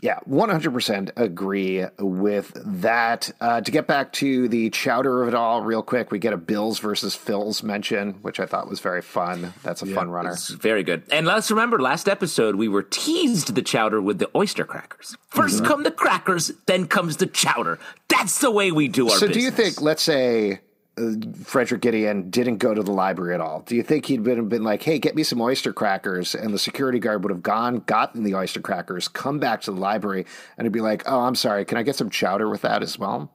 Yeah, 0.00 0.18
100% 0.28 1.10
agree 1.16 1.84
with 1.98 2.52
that. 2.82 3.30
Uh, 3.40 3.60
to 3.60 3.70
get 3.70 3.86
back 3.86 4.12
to 4.14 4.48
the 4.48 4.70
chowder 4.70 5.22
of 5.22 5.28
it 5.28 5.34
all, 5.34 5.62
real 5.62 5.82
quick, 5.82 6.10
we 6.10 6.18
get 6.18 6.32
a 6.32 6.36
Bills 6.36 6.78
versus 6.78 7.16
Phils 7.16 7.62
mention, 7.62 8.14
which 8.22 8.40
I 8.40 8.46
thought 8.46 8.68
was 8.68 8.80
very 8.80 9.02
fun. 9.02 9.52
That's 9.62 9.82
a 9.82 9.86
yeah, 9.86 9.94
fun 9.94 10.10
runner. 10.10 10.36
very 10.50 10.82
good. 10.82 11.04
And 11.10 11.26
let's 11.26 11.50
remember, 11.50 11.78
last 11.78 12.08
episode, 12.08 12.56
we 12.56 12.68
were 12.68 12.82
teased 12.82 13.54
the 13.54 13.62
chowder 13.62 14.00
with 14.00 14.18
the 14.18 14.30
oyster 14.34 14.64
crackers. 14.64 15.16
1st 15.32 15.56
mm-hmm. 15.56 15.66
come 15.66 15.82
the 15.82 15.90
crackers, 15.90 16.52
then 16.66 16.86
comes 16.86 17.18
the 17.18 17.26
chowder. 17.26 17.78
That's 18.08 18.40
the 18.40 18.50
way 18.50 18.72
we 18.72 18.88
do 18.88 19.08
our 19.08 19.16
So, 19.16 19.26
business. 19.26 19.36
do 19.36 19.44
you 19.44 19.50
think, 19.50 19.80
let's 19.80 20.02
say, 20.02 20.60
Uh, 20.98 21.12
Frederick 21.44 21.80
Gideon 21.80 22.28
didn't 22.28 22.58
go 22.58 22.74
to 22.74 22.82
the 22.82 22.92
library 22.92 23.34
at 23.34 23.40
all. 23.40 23.60
Do 23.60 23.74
you 23.74 23.82
think 23.82 24.06
he'd 24.06 24.22
been 24.22 24.48
been 24.48 24.62
like, 24.62 24.82
"Hey, 24.82 24.98
get 24.98 25.14
me 25.14 25.22
some 25.22 25.40
oyster 25.40 25.72
crackers," 25.72 26.34
and 26.34 26.52
the 26.52 26.58
security 26.58 26.98
guard 26.98 27.22
would 27.24 27.30
have 27.30 27.42
gone, 27.42 27.78
gotten 27.86 28.24
the 28.24 28.34
oyster 28.34 28.60
crackers, 28.60 29.08
come 29.08 29.38
back 29.38 29.62
to 29.62 29.70
the 29.72 29.80
library, 29.80 30.26
and 30.58 30.66
he'd 30.66 30.72
be 30.72 30.82
like, 30.82 31.02
"Oh, 31.06 31.20
I'm 31.20 31.34
sorry, 31.34 31.64
can 31.64 31.78
I 31.78 31.82
get 31.82 31.96
some 31.96 32.10
chowder 32.10 32.48
with 32.50 32.60
that 32.62 32.82
as 32.82 32.98
well?" 32.98 33.32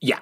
Yeah, 0.00 0.20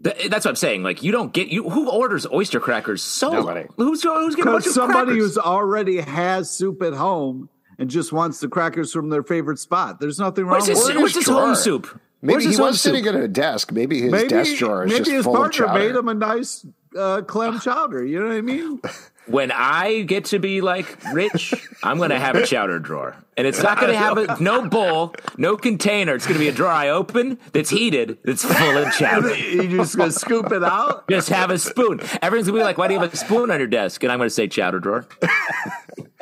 that's 0.00 0.44
what 0.44 0.50
I'm 0.50 0.56
saying. 0.56 0.82
Like, 0.82 1.02
you 1.02 1.12
don't 1.12 1.32
get 1.32 1.48
you. 1.48 1.68
Who 1.70 1.88
orders 1.88 2.26
oyster 2.30 2.60
crackers 2.60 3.02
solo? 3.02 3.36
Nobody. 3.36 3.66
Who's 3.76 4.02
who's 4.02 4.34
going 4.34 4.62
to 4.62 4.68
somebody 4.68 5.12
who's 5.12 5.38
already 5.38 6.00
has 6.00 6.50
soup 6.50 6.82
at 6.82 6.92
home 6.92 7.48
and 7.78 7.88
just 7.88 8.12
wants 8.12 8.40
the 8.40 8.48
crackers 8.48 8.92
from 8.92 9.08
their 9.08 9.22
favorite 9.22 9.58
spot. 9.58 9.98
There's 9.98 10.18
nothing 10.18 10.44
wrong. 10.44 10.54
What's 10.54 10.66
this, 10.66 10.86
with 10.86 10.96
what's 10.96 11.14
this 11.14 11.26
home 11.26 11.54
soup? 11.54 12.00
Maybe 12.22 12.46
he 12.46 12.56
was 12.56 12.80
sitting 12.80 13.06
at 13.06 13.16
a 13.16 13.28
desk. 13.28 13.72
Maybe 13.72 14.00
his 14.00 14.12
maybe, 14.12 14.28
desk 14.28 14.56
drawer 14.56 14.84
is 14.84 14.92
maybe 14.92 15.04
just 15.04 15.10
his 15.10 15.24
full 15.24 15.34
partner 15.34 15.64
of 15.64 15.70
chowder. 15.70 15.78
Maybe 15.78 15.86
his 15.86 15.94
partner 15.94 16.12
made 16.14 16.20
him 16.20 16.22
a 16.22 16.36
nice 16.36 16.66
uh, 16.96 17.22
clam 17.22 17.60
chowder. 17.60 18.04
You 18.04 18.20
know 18.20 18.28
what 18.28 18.36
I 18.36 18.40
mean? 18.40 18.80
When 19.26 19.52
I 19.52 20.02
get 20.02 20.24
to 20.26 20.40
be 20.40 20.60
like 20.60 20.98
rich, 21.12 21.54
I'm 21.84 21.98
going 21.98 22.10
to 22.10 22.18
have 22.18 22.34
a 22.34 22.44
chowder 22.44 22.80
drawer, 22.80 23.14
and 23.36 23.46
it's 23.46 23.62
not 23.62 23.78
going 23.78 23.92
to 23.92 23.96
have 23.96 24.18
a, 24.18 24.36
no 24.42 24.68
bowl, 24.68 25.14
no 25.36 25.56
container. 25.56 26.16
It's 26.16 26.26
going 26.26 26.34
to 26.34 26.40
be 26.40 26.48
a 26.48 26.52
drawer 26.52 26.72
I 26.72 26.88
open 26.88 27.38
that's 27.52 27.70
heated, 27.70 28.18
that's 28.24 28.44
full 28.44 28.76
of 28.78 28.92
chowder. 28.94 29.32
you 29.36 29.76
just 29.76 29.96
going 29.96 30.10
to 30.10 30.18
scoop 30.18 30.50
it 30.50 30.64
out. 30.64 31.08
Just 31.08 31.28
have 31.28 31.52
a 31.52 31.58
spoon. 31.58 32.00
Everyone's 32.20 32.48
going 32.48 32.58
to 32.58 32.62
be 32.62 32.64
like, 32.64 32.78
"Why 32.78 32.88
do 32.88 32.94
you 32.94 33.00
have 33.00 33.14
a 33.14 33.16
spoon 33.16 33.52
on 33.52 33.60
your 33.60 33.68
desk?" 33.68 34.02
And 34.02 34.10
I'm 34.10 34.18
going 34.18 34.28
to 34.28 34.34
say 34.34 34.48
chowder 34.48 34.80
drawer. 34.80 35.06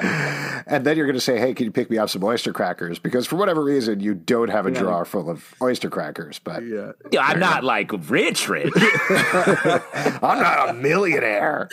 And 0.00 0.85
then 0.85 0.97
you're 0.97 1.07
going 1.07 1.14
to 1.14 1.21
say, 1.21 1.38
"Hey, 1.38 1.54
can 1.54 1.64
you 1.64 1.73
pick 1.73 1.90
me 1.90 1.99
up 1.99 2.11
some 2.11 2.23
oyster 2.25 2.52
crackers?" 2.52 2.99
Because 2.99 3.26
for 3.26 3.37
whatever 3.37 3.62
reason, 3.62 4.00
you 4.00 4.14
don't 4.14 4.50
have 4.50 4.66
a 4.66 4.73
yeah. 4.73 4.80
drawer 4.80 5.04
full 5.04 5.30
of 5.30 5.54
oyster 5.61 5.90
crackers. 5.90 6.38
But 6.38 6.64
yeah, 6.64 6.92
yeah 7.11 7.23
I'm 7.23 7.38
not 7.38 7.64
like 7.64 7.90
rich, 8.11 8.49
rich. 8.49 8.73
I'm 8.76 10.38
not 10.40 10.71
a 10.71 10.73
millionaire. 10.75 11.69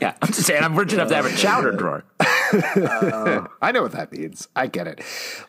yeah, 0.00 0.14
I'm 0.20 0.28
just 0.28 0.46
saying 0.46 0.62
I'm 0.62 0.76
rich 0.76 0.92
enough 0.92 1.08
to 1.08 1.14
have 1.14 1.26
a 1.26 1.36
chowder 1.36 1.72
drawer. 1.72 2.04
Uh, 2.20 3.46
I 3.62 3.72
know 3.72 3.82
what 3.82 3.92
that 3.92 4.12
means. 4.12 4.48
I 4.54 4.66
get 4.66 4.86
it. 4.86 5.00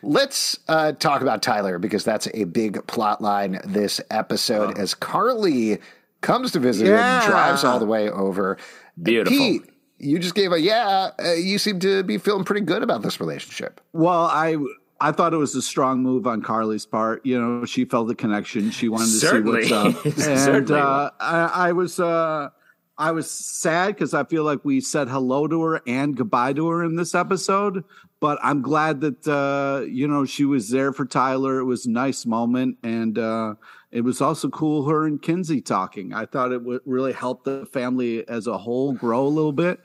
Let's 0.02 0.58
uh, 0.68 0.92
talk 0.92 1.20
about 1.22 1.42
Tyler 1.42 1.78
because 1.78 2.04
that's 2.04 2.28
a 2.34 2.44
big 2.44 2.86
plot 2.86 3.20
line 3.20 3.60
this 3.64 4.00
episode. 4.10 4.74
Oh. 4.76 4.80
As 4.80 4.94
Carly 4.94 5.78
comes 6.20 6.52
to 6.52 6.60
visit 6.60 6.88
yeah. 6.88 7.20
him, 7.22 7.30
drives 7.30 7.64
all 7.64 7.78
the 7.78 7.86
way 7.86 8.08
over. 8.08 8.56
Beautiful. 9.00 9.36
Pete, 9.36 9.62
you 9.98 10.18
just 10.18 10.34
gave 10.34 10.52
a 10.52 10.60
yeah. 10.60 11.10
Uh, 11.18 11.32
you 11.32 11.58
seem 11.58 11.80
to 11.80 12.02
be 12.02 12.18
feeling 12.18 12.44
pretty 12.44 12.64
good 12.64 12.82
about 12.82 13.02
this 13.02 13.20
relationship. 13.20 13.80
Well, 13.92 14.24
I 14.24 14.56
I 15.00 15.12
thought 15.12 15.34
it 15.34 15.38
was 15.38 15.54
a 15.54 15.62
strong 15.62 16.02
move 16.02 16.26
on 16.26 16.42
Carly's 16.42 16.86
part. 16.86 17.24
You 17.26 17.40
know, 17.40 17.64
she 17.64 17.84
felt 17.84 18.08
the 18.08 18.14
connection. 18.14 18.70
She 18.70 18.88
wanted 18.88 19.06
to 19.06 19.10
Certainly. 19.10 19.66
see 19.66 19.72
what's 19.74 20.26
up, 20.26 20.28
and 20.28 20.70
uh, 20.70 21.10
I, 21.20 21.68
I, 21.68 21.72
was 21.72 22.00
uh, 22.00 22.48
I 22.96 23.10
was 23.12 23.30
sad 23.30 23.88
because 23.88 24.14
I 24.14 24.24
feel 24.24 24.44
like 24.44 24.64
we 24.64 24.80
said 24.80 25.08
hello 25.08 25.46
to 25.46 25.62
her 25.62 25.82
and 25.86 26.16
goodbye 26.16 26.52
to 26.54 26.68
her 26.68 26.84
in 26.84 26.96
this 26.96 27.14
episode. 27.14 27.84
But 28.20 28.38
I'm 28.42 28.62
glad 28.62 29.00
that 29.02 29.26
uh, 29.28 29.84
you 29.84 30.08
know 30.08 30.24
she 30.24 30.44
was 30.44 30.70
there 30.70 30.92
for 30.92 31.04
Tyler. 31.04 31.58
It 31.58 31.64
was 31.64 31.86
a 31.86 31.90
nice 31.90 32.24
moment, 32.24 32.78
and 32.82 33.18
uh, 33.18 33.54
it 33.94 34.00
was 34.00 34.20
also 34.20 34.48
cool 34.48 34.88
her 34.88 35.06
and 35.06 35.22
Kinsey 35.22 35.60
talking. 35.60 36.12
I 36.12 36.26
thought 36.26 36.50
it 36.50 36.64
would 36.64 36.80
really 36.84 37.12
help 37.12 37.44
the 37.44 37.64
family 37.66 38.28
as 38.28 38.48
a 38.48 38.58
whole 38.58 38.92
grow 38.92 39.24
a 39.24 39.28
little 39.28 39.52
bit. 39.52 39.78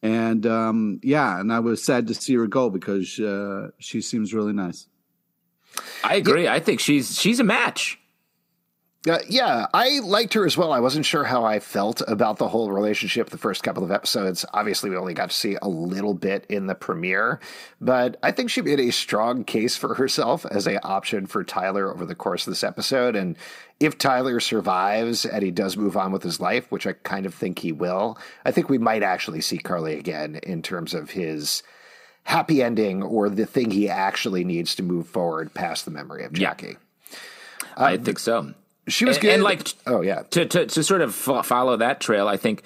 And 0.00 0.46
um, 0.46 1.00
yeah, 1.02 1.40
and 1.40 1.52
I 1.52 1.58
was 1.58 1.82
sad 1.82 2.06
to 2.06 2.14
see 2.14 2.36
her 2.36 2.46
go 2.46 2.70
because 2.70 3.18
uh, 3.18 3.70
she 3.80 4.00
seems 4.00 4.32
really 4.32 4.52
nice. 4.52 4.86
I 6.04 6.14
agree. 6.14 6.44
Yeah. 6.44 6.52
I 6.52 6.60
think 6.60 6.78
she's 6.78 7.18
she's 7.18 7.40
a 7.40 7.44
match. 7.44 7.98
Uh, 9.08 9.18
yeah, 9.28 9.66
I 9.72 10.00
liked 10.00 10.34
her 10.34 10.44
as 10.44 10.56
well. 10.56 10.72
I 10.72 10.80
wasn't 10.80 11.06
sure 11.06 11.24
how 11.24 11.44
I 11.44 11.60
felt 11.60 12.02
about 12.06 12.38
the 12.38 12.48
whole 12.48 12.70
relationship 12.70 13.30
the 13.30 13.38
first 13.38 13.62
couple 13.62 13.82
of 13.82 13.90
episodes. 13.90 14.44
Obviously, 14.52 14.90
we 14.90 14.96
only 14.96 15.14
got 15.14 15.30
to 15.30 15.36
see 15.36 15.56
a 15.62 15.68
little 15.68 16.14
bit 16.14 16.44
in 16.48 16.66
the 16.66 16.74
premiere, 16.74 17.40
but 17.80 18.18
I 18.22 18.32
think 18.32 18.50
she 18.50 18.60
made 18.60 18.80
a 18.80 18.90
strong 18.90 19.44
case 19.44 19.76
for 19.76 19.94
herself 19.94 20.44
as 20.46 20.66
a 20.66 20.84
option 20.84 21.26
for 21.26 21.42
Tyler 21.44 21.92
over 21.92 22.04
the 22.04 22.14
course 22.14 22.46
of 22.46 22.50
this 22.50 22.64
episode. 22.64 23.16
And 23.16 23.36
if 23.80 23.96
Tyler 23.96 24.40
survives 24.40 25.24
and 25.24 25.42
he 25.42 25.50
does 25.50 25.76
move 25.76 25.96
on 25.96 26.12
with 26.12 26.22
his 26.22 26.40
life, 26.40 26.70
which 26.70 26.86
I 26.86 26.92
kind 26.92 27.24
of 27.24 27.34
think 27.34 27.60
he 27.60 27.72
will, 27.72 28.18
I 28.44 28.50
think 28.50 28.68
we 28.68 28.78
might 28.78 29.02
actually 29.02 29.40
see 29.40 29.58
Carly 29.58 29.98
again 29.98 30.40
in 30.42 30.62
terms 30.62 30.92
of 30.92 31.10
his 31.10 31.62
happy 32.24 32.62
ending 32.62 33.02
or 33.02 33.30
the 33.30 33.46
thing 33.46 33.70
he 33.70 33.88
actually 33.88 34.44
needs 34.44 34.74
to 34.74 34.82
move 34.82 35.08
forward 35.08 35.54
past 35.54 35.86
the 35.86 35.90
memory 35.90 36.24
of 36.24 36.32
Jackie. 36.32 36.76
Yeah, 37.10 37.16
I 37.76 37.94
um, 37.94 38.04
think 38.04 38.18
so. 38.18 38.52
She 38.88 39.04
was 39.04 39.18
good. 39.18 39.34
And 39.34 39.42
like, 39.42 39.68
oh 39.86 40.00
yeah, 40.00 40.22
to 40.30 40.46
to 40.46 40.66
to 40.66 40.82
sort 40.82 41.00
of 41.00 41.14
follow 41.14 41.76
that 41.76 42.00
trail, 42.00 42.28
I 42.28 42.36
think, 42.36 42.62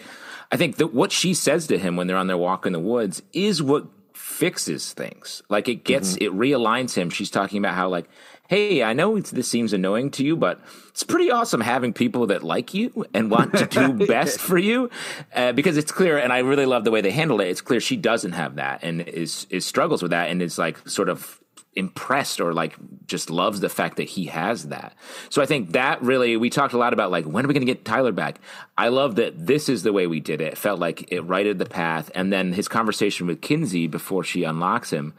I 0.50 0.56
think 0.56 0.76
that 0.76 0.94
what 0.94 1.12
she 1.12 1.34
says 1.34 1.66
to 1.68 1.78
him 1.78 1.96
when 1.96 2.06
they're 2.06 2.16
on 2.16 2.26
their 2.26 2.38
walk 2.38 2.66
in 2.66 2.72
the 2.72 2.80
woods 2.80 3.22
is 3.32 3.62
what 3.62 3.86
fixes 4.14 4.92
things. 4.92 5.42
Like 5.48 5.68
it 5.68 5.84
gets 5.84 6.14
mm-hmm. 6.14 6.24
it 6.24 6.32
realigns 6.32 6.94
him. 6.94 7.10
She's 7.10 7.30
talking 7.30 7.58
about 7.58 7.74
how 7.74 7.88
like, 7.88 8.08
hey, 8.48 8.82
I 8.82 8.92
know 8.92 9.18
this 9.18 9.48
seems 9.48 9.72
annoying 9.72 10.10
to 10.12 10.24
you, 10.24 10.36
but 10.36 10.60
it's 10.88 11.02
pretty 11.02 11.30
awesome 11.30 11.60
having 11.60 11.92
people 11.92 12.26
that 12.28 12.42
like 12.42 12.74
you 12.74 13.06
and 13.14 13.30
want 13.30 13.54
to 13.56 13.66
do 13.66 14.06
best 14.06 14.40
for 14.40 14.58
you, 14.58 14.90
uh, 15.34 15.52
because 15.52 15.76
it's 15.76 15.92
clear. 15.92 16.18
And 16.18 16.32
I 16.32 16.38
really 16.38 16.66
love 16.66 16.84
the 16.84 16.90
way 16.90 17.00
they 17.00 17.10
handle 17.10 17.40
it. 17.40 17.48
It's 17.48 17.60
clear 17.60 17.80
she 17.80 17.96
doesn't 17.96 18.32
have 18.32 18.56
that 18.56 18.80
and 18.82 19.02
is 19.02 19.46
is 19.50 19.64
struggles 19.64 20.02
with 20.02 20.10
that 20.10 20.28
and 20.28 20.42
is 20.42 20.58
like 20.58 20.88
sort 20.88 21.08
of 21.08 21.41
impressed 21.74 22.40
or 22.40 22.52
like 22.52 22.76
just 23.06 23.30
loves 23.30 23.60
the 23.60 23.68
fact 23.68 23.96
that 23.96 24.08
he 24.08 24.26
has 24.26 24.68
that. 24.68 24.94
So 25.30 25.40
I 25.40 25.46
think 25.46 25.72
that 25.72 26.02
really 26.02 26.36
we 26.36 26.50
talked 26.50 26.74
a 26.74 26.78
lot 26.78 26.92
about 26.92 27.10
like 27.10 27.24
when 27.24 27.44
are 27.44 27.48
we 27.48 27.54
going 27.54 27.66
to 27.66 27.72
get 27.72 27.84
Tyler 27.84 28.12
back? 28.12 28.40
I 28.76 28.88
love 28.88 29.14
that 29.16 29.46
this 29.46 29.68
is 29.68 29.82
the 29.82 29.92
way 29.92 30.06
we 30.06 30.20
did 30.20 30.40
it. 30.40 30.52
It 30.52 30.58
felt 30.58 30.80
like 30.80 31.10
it 31.10 31.22
righted 31.22 31.58
the 31.58 31.66
path 31.66 32.10
and 32.14 32.32
then 32.32 32.52
his 32.52 32.68
conversation 32.68 33.26
with 33.26 33.40
Kinsey 33.40 33.86
before 33.86 34.22
she 34.22 34.44
unlocks 34.44 34.90
him 34.90 35.14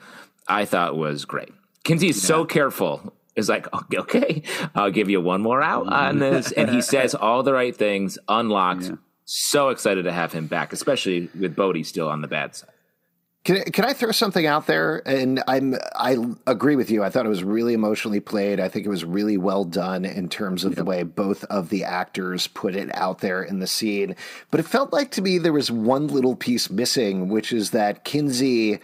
I 0.47 0.65
thought 0.65 0.95
was 0.95 1.25
great. 1.25 1.53
Kinsey 1.83 2.09
is 2.09 2.23
yeah. 2.23 2.27
so 2.27 2.45
careful. 2.45 3.13
Is 3.35 3.49
like, 3.49 3.67
okay, 3.95 4.43
I'll 4.75 4.91
give 4.91 5.09
you 5.09 5.19
one 5.19 5.41
more 5.41 5.61
out 5.61 5.91
on 5.91 6.19
this. 6.19 6.51
And 6.51 6.69
he 6.69 6.81
says 6.81 7.15
all 7.15 7.41
the 7.41 7.53
right 7.53 7.75
things, 7.75 8.19
unlocked. 8.27 8.83
Yeah. 8.83 8.95
So 9.25 9.69
excited 9.69 10.03
to 10.03 10.11
have 10.11 10.33
him 10.33 10.47
back, 10.47 10.71
especially 10.71 11.29
with 11.39 11.55
Bode 11.55 11.83
still 11.85 12.09
on 12.09 12.21
the 12.21 12.27
bad 12.27 12.55
side. 12.55 12.69
Can 13.43 13.61
can 13.65 13.83
I 13.83 13.91
throw 13.91 14.11
something 14.11 14.45
out 14.45 14.67
there? 14.67 15.01
And 15.05 15.43
I'm 15.47 15.75
I 15.95 16.17
agree 16.47 16.77
with 16.77 16.89
you. 16.89 17.03
I 17.03 17.09
thought 17.09 17.25
it 17.25 17.29
was 17.29 17.43
really 17.43 17.73
emotionally 17.73 18.21
played. 18.21 18.61
I 18.61 18.69
think 18.69 18.85
it 18.85 18.89
was 18.89 19.03
really 19.03 19.37
well 19.37 19.65
done 19.65 20.05
in 20.05 20.29
terms 20.29 20.63
of 20.63 20.71
yep. 20.71 20.77
the 20.77 20.85
way 20.85 21.03
both 21.03 21.43
of 21.45 21.67
the 21.67 21.83
actors 21.83 22.47
put 22.47 22.73
it 22.73 22.89
out 22.95 23.19
there 23.19 23.43
in 23.43 23.59
the 23.59 23.67
scene. 23.67 24.15
But 24.49 24.61
it 24.61 24.65
felt 24.65 24.93
like 24.93 25.11
to 25.11 25.21
me 25.21 25.39
there 25.39 25.51
was 25.51 25.69
one 25.69 26.07
little 26.07 26.37
piece 26.37 26.69
missing, 26.69 27.27
which 27.27 27.51
is 27.51 27.71
that 27.71 28.05
Kinsey 28.05 28.79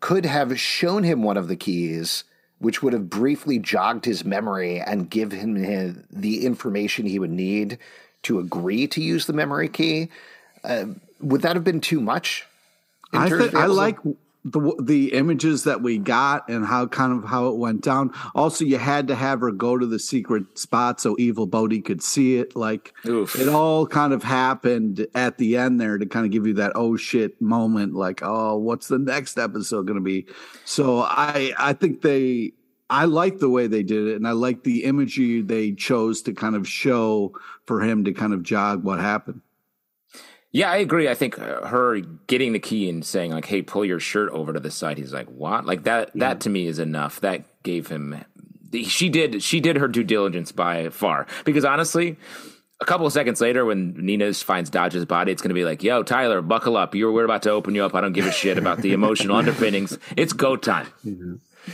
could 0.00 0.26
have 0.26 0.60
shown 0.60 1.04
him 1.04 1.22
one 1.22 1.38
of 1.38 1.48
the 1.48 1.56
keys, 1.56 2.24
which 2.58 2.82
would 2.82 2.92
have 2.92 3.08
briefly 3.08 3.58
jogged 3.58 4.04
his 4.04 4.26
memory 4.26 4.78
and 4.78 5.08
give 5.08 5.32
him 5.32 6.04
the 6.10 6.44
information 6.44 7.06
he 7.06 7.18
would 7.18 7.30
need 7.30 7.78
to 8.24 8.40
agree 8.40 8.86
to 8.88 9.00
use 9.00 9.24
the 9.24 9.32
memory 9.32 9.68
key. 9.68 10.10
Uh, 10.64 10.86
would 11.20 11.40
that 11.42 11.56
have 11.56 11.64
been 11.64 11.80
too 11.80 12.00
much? 12.00 12.46
I 13.12 13.50
I 13.54 13.66
like 13.66 13.98
the 14.44 14.74
the 14.82 15.12
images 15.12 15.64
that 15.64 15.82
we 15.82 15.98
got 15.98 16.48
and 16.48 16.66
how 16.66 16.86
kind 16.86 17.12
of 17.12 17.28
how 17.28 17.46
it 17.48 17.56
went 17.56 17.82
down. 17.82 18.12
Also, 18.34 18.64
you 18.64 18.76
had 18.76 19.08
to 19.08 19.14
have 19.14 19.40
her 19.40 19.52
go 19.52 19.78
to 19.78 19.86
the 19.86 19.98
secret 19.98 20.58
spot 20.58 21.00
so 21.00 21.14
Evil 21.18 21.46
Bode 21.46 21.84
could 21.84 22.02
see 22.02 22.36
it. 22.38 22.56
Like 22.56 22.92
Oof. 23.06 23.38
it 23.38 23.48
all 23.48 23.86
kind 23.86 24.12
of 24.12 24.24
happened 24.24 25.06
at 25.14 25.38
the 25.38 25.56
end 25.56 25.80
there 25.80 25.96
to 25.96 26.06
kind 26.06 26.26
of 26.26 26.32
give 26.32 26.46
you 26.46 26.54
that 26.54 26.72
oh 26.74 26.96
shit 26.96 27.40
moment. 27.40 27.94
Like 27.94 28.20
oh, 28.22 28.56
what's 28.56 28.88
the 28.88 28.98
next 28.98 29.38
episode 29.38 29.86
going 29.86 29.98
to 29.98 30.04
be? 30.04 30.26
So 30.64 31.00
I 31.00 31.52
I 31.58 31.72
think 31.72 32.02
they. 32.02 32.52
I 32.90 33.06
like 33.06 33.38
the 33.38 33.48
way 33.48 33.68
they 33.68 33.82
did 33.82 34.06
it, 34.08 34.16
and 34.16 34.28
I 34.28 34.32
like 34.32 34.64
the 34.64 34.84
imagery 34.84 35.40
they 35.40 35.72
chose 35.72 36.20
to 36.22 36.34
kind 36.34 36.54
of 36.54 36.68
show 36.68 37.32
for 37.64 37.80
him 37.80 38.04
to 38.04 38.12
kind 38.12 38.34
of 38.34 38.42
jog 38.42 38.84
what 38.84 39.00
happened. 39.00 39.40
Yeah, 40.54 40.70
I 40.70 40.76
agree. 40.76 41.08
I 41.08 41.14
think 41.14 41.38
uh, 41.38 41.66
her 41.66 42.00
getting 42.26 42.52
the 42.52 42.58
key 42.58 42.88
and 42.88 43.04
saying 43.04 43.30
like, 43.32 43.46
"Hey, 43.46 43.62
pull 43.62 43.84
your 43.86 43.98
shirt 44.00 44.30
over 44.30 44.52
to 44.52 44.60
the 44.60 44.70
side." 44.70 44.98
He's 44.98 45.12
like, 45.12 45.26
"What?" 45.28 45.64
Like 45.64 45.84
that. 45.84 46.10
That 46.14 46.40
to 46.42 46.50
me 46.50 46.66
is 46.66 46.78
enough. 46.78 47.20
That 47.20 47.44
gave 47.62 47.86
him. 47.88 48.22
She 48.86 49.08
did. 49.08 49.42
She 49.42 49.60
did 49.60 49.76
her 49.76 49.88
due 49.88 50.04
diligence 50.04 50.52
by 50.52 50.90
far. 50.90 51.26
Because 51.46 51.64
honestly, 51.64 52.18
a 52.80 52.84
couple 52.84 53.06
of 53.06 53.12
seconds 53.14 53.40
later, 53.40 53.64
when 53.64 53.94
Nina 53.96 54.32
finds 54.34 54.68
Dodge's 54.68 55.06
body, 55.06 55.32
it's 55.32 55.40
going 55.40 55.48
to 55.50 55.54
be 55.54 55.64
like, 55.64 55.82
"Yo, 55.82 56.02
Tyler, 56.02 56.42
buckle 56.42 56.76
up. 56.76 56.94
You're 56.94 57.12
we're 57.12 57.24
about 57.24 57.42
to 57.44 57.50
open 57.50 57.74
you 57.74 57.84
up. 57.84 57.94
I 57.94 58.02
don't 58.02 58.12
give 58.12 58.26
a 58.26 58.32
shit 58.32 58.58
about 58.58 58.82
the 58.82 58.92
emotional 58.92 59.36
underpinnings. 59.38 59.98
It's 60.18 60.34
go 60.34 60.56
time." 60.56 60.86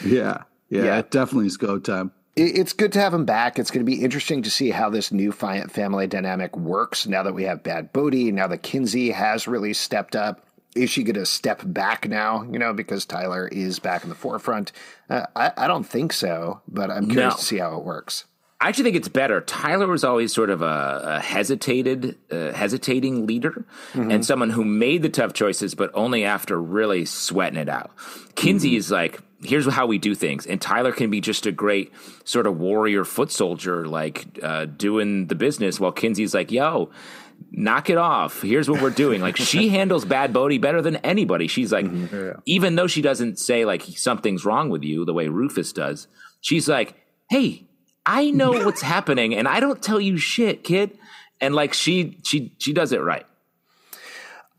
Yeah, 0.04 0.42
yeah, 0.70 0.84
Yeah. 0.84 0.98
it 0.98 1.10
definitely 1.10 1.46
is 1.48 1.56
go 1.56 1.78
time. 1.80 2.12
It- 2.38 2.58
it's 2.58 2.72
good 2.72 2.92
to 2.92 3.00
have 3.00 3.12
him 3.14 3.24
back. 3.24 3.58
It's 3.58 3.70
going 3.70 3.84
to 3.84 3.90
be 3.90 4.02
interesting 4.04 4.42
to 4.42 4.50
see 4.50 4.70
how 4.70 4.90
this 4.90 5.10
new 5.12 5.32
family 5.32 6.06
dynamic 6.06 6.56
works 6.56 7.06
now 7.06 7.22
that 7.24 7.34
we 7.34 7.44
have 7.44 7.62
Bad 7.62 7.92
Bode. 7.92 8.14
Now 8.14 8.46
that 8.46 8.62
Kinsey 8.62 9.10
has 9.10 9.48
really 9.48 9.72
stepped 9.74 10.14
up. 10.16 10.44
Is 10.76 10.90
she 10.90 11.02
going 11.02 11.14
to 11.16 11.26
step 11.26 11.62
back 11.64 12.08
now? 12.08 12.42
You 12.50 12.58
know, 12.58 12.72
because 12.72 13.04
Tyler 13.04 13.48
is 13.48 13.78
back 13.80 14.04
in 14.04 14.10
the 14.10 14.14
forefront. 14.14 14.70
Uh, 15.10 15.26
I, 15.34 15.50
I 15.56 15.66
don't 15.66 15.82
think 15.86 16.12
so, 16.12 16.60
but 16.68 16.90
I'm 16.90 17.08
curious 17.10 17.32
No. 17.34 17.38
to 17.38 17.44
see 17.44 17.58
how 17.58 17.76
it 17.76 17.84
works. 17.84 18.26
I 18.60 18.68
actually 18.68 18.84
think 18.84 18.96
it's 18.96 19.08
better. 19.08 19.40
Tyler 19.40 19.86
was 19.86 20.02
always 20.02 20.32
sort 20.32 20.50
of 20.50 20.62
a, 20.62 21.00
a 21.04 21.20
hesitated, 21.20 22.18
uh, 22.30 22.50
hesitating 22.52 23.24
leader, 23.24 23.64
and 23.94 24.26
someone 24.26 24.50
who 24.50 24.64
made 24.64 25.02
the 25.02 25.08
tough 25.08 25.32
choices, 25.32 25.76
but 25.76 25.92
only 25.94 26.24
after 26.24 26.60
really 26.60 27.04
sweating 27.04 27.58
it 27.58 27.68
out. 27.68 27.92
Kinsey 28.34 28.74
is 28.74 28.90
like, 28.90 29.20
here's 29.44 29.66
how 29.66 29.86
we 29.86 29.98
do 29.98 30.12
things, 30.12 30.44
and 30.44 30.60
Tyler 30.60 30.90
can 30.90 31.08
be 31.08 31.20
just 31.20 31.46
a 31.46 31.52
great 31.52 31.92
sort 32.24 32.48
of 32.48 32.58
warrior 32.58 33.04
foot 33.04 33.30
soldier, 33.30 33.86
like 33.86 34.26
uh, 34.42 34.64
doing 34.64 35.28
the 35.28 35.36
business, 35.36 35.78
while 35.78 35.92
Kinsey's 35.92 36.34
like, 36.34 36.50
yo. 36.50 36.90
Knock 37.52 37.88
it 37.88 37.98
off. 37.98 38.42
Here's 38.42 38.68
what 38.68 38.82
we're 38.82 38.90
doing. 38.90 39.20
Like 39.20 39.36
she 39.36 39.68
handles 39.78 40.04
Bad 40.04 40.32
Bode 40.32 40.60
better 40.60 40.82
than 40.82 40.96
anybody. 40.96 41.46
She's 41.46 41.70
like, 41.70 41.86
even 42.46 42.74
though 42.74 42.88
she 42.88 43.00
doesn't 43.00 43.38
say 43.38 43.64
like 43.64 43.82
something's 43.82 44.44
wrong 44.44 44.70
with 44.70 44.82
you 44.82 45.04
the 45.04 45.14
way 45.14 45.28
Rufus 45.28 45.72
does, 45.72 46.08
she's 46.40 46.68
like, 46.68 46.96
hey, 47.30 47.67
I 48.08 48.30
know 48.30 48.50
what's 48.64 48.80
happening 48.80 49.34
and 49.34 49.46
I 49.46 49.60
don't 49.60 49.82
tell 49.82 50.00
you 50.00 50.16
shit, 50.16 50.64
kid. 50.64 50.96
And 51.40 51.54
like 51.54 51.72
she 51.74 52.18
she 52.24 52.54
she 52.58 52.72
does 52.72 52.92
it 52.92 52.98
right. 53.02 53.26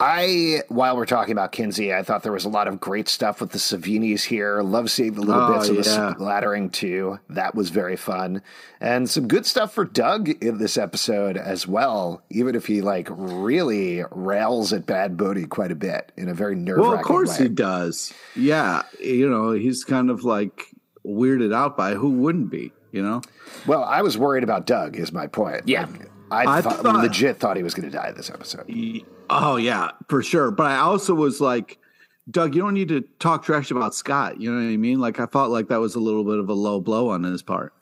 I, 0.01 0.61
while 0.69 0.95
we're 0.95 1.05
talking 1.05 1.33
about 1.33 1.51
Kinsey, 1.51 1.93
I 1.93 2.03
thought 2.03 2.23
there 2.23 2.31
was 2.31 2.45
a 2.45 2.49
lot 2.49 2.69
of 2.69 2.79
great 2.79 3.09
stuff 3.09 3.41
with 3.41 3.51
the 3.51 3.57
Savinis 3.57 4.23
here. 4.23 4.61
Love 4.61 4.89
seeing 4.89 5.11
the 5.13 5.19
little 5.21 5.41
Oh, 5.41 5.53
bits 5.57 5.67
of 5.67 5.75
the 5.75 5.83
splattering 5.83 6.69
too. 6.69 7.19
That 7.27 7.53
was 7.53 7.69
very 7.69 7.97
fun. 7.97 8.41
And 8.79 9.09
some 9.09 9.27
good 9.27 9.45
stuff 9.45 9.73
for 9.73 9.83
Doug 9.83 10.29
in 10.41 10.57
this 10.57 10.77
episode 10.77 11.35
as 11.35 11.67
well, 11.67 12.21
even 12.29 12.55
if 12.55 12.65
he 12.65 12.79
like 12.79 13.09
really 13.11 14.05
rails 14.11 14.71
at 14.71 14.85
Bad 14.85 15.17
Bode 15.17 15.49
quite 15.49 15.73
a 15.73 15.75
bit 15.75 16.13
in 16.15 16.29
a 16.29 16.33
very 16.33 16.55
nerve 16.55 16.79
Well, 16.79 16.93
of 16.93 17.01
course 17.01 17.37
way. 17.37 17.47
he 17.47 17.49
does. 17.49 18.13
Yeah, 18.37 18.83
you 19.01 19.29
know, 19.29 19.51
he's 19.51 19.83
kind 19.83 20.09
of 20.09 20.23
like 20.23 20.67
weirded 21.05 21.53
out 21.53 21.75
by 21.75 21.95
who 21.95 22.09
wouldn't 22.11 22.49
be, 22.49 22.71
you 22.91 23.01
know? 23.01 23.21
Well, 23.67 23.83
I 23.83 24.01
was 24.01 24.17
worried 24.17 24.43
about 24.43 24.65
Doug, 24.65 24.95
is 24.97 25.11
my 25.11 25.27
point. 25.27 25.67
Yeah. 25.67 25.85
Like, 25.85 26.47
I, 26.47 26.57
I 26.57 26.61
thought, 26.61 26.79
thought- 26.81 27.03
legit 27.03 27.37
thought 27.39 27.57
he 27.57 27.63
was 27.63 27.73
going 27.73 27.89
to 27.89 27.95
die 27.95 28.11
this 28.11 28.29
episode. 28.29 28.69
Oh 29.29 29.55
yeah, 29.57 29.91
for 30.07 30.21
sure. 30.23 30.51
But 30.51 30.67
I 30.67 30.77
also 30.77 31.13
was 31.13 31.39
like, 31.41 31.77
Doug, 32.29 32.55
you 32.55 32.61
don't 32.61 32.73
need 32.73 32.89
to 32.89 33.01
talk 33.19 33.43
trash 33.43 33.71
about 33.71 33.95
Scott. 33.95 34.39
You 34.39 34.51
know 34.51 34.57
what 34.63 34.71
I 34.71 34.77
mean? 34.77 34.99
Like 34.99 35.19
I 35.19 35.25
felt 35.25 35.49
like 35.51 35.67
that 35.69 35.79
was 35.79 35.95
a 35.95 35.99
little 35.99 36.23
bit 36.23 36.37
of 36.39 36.49
a 36.49 36.53
low 36.53 36.79
blow 36.79 37.09
on 37.09 37.23
his 37.23 37.41
part. 37.41 37.73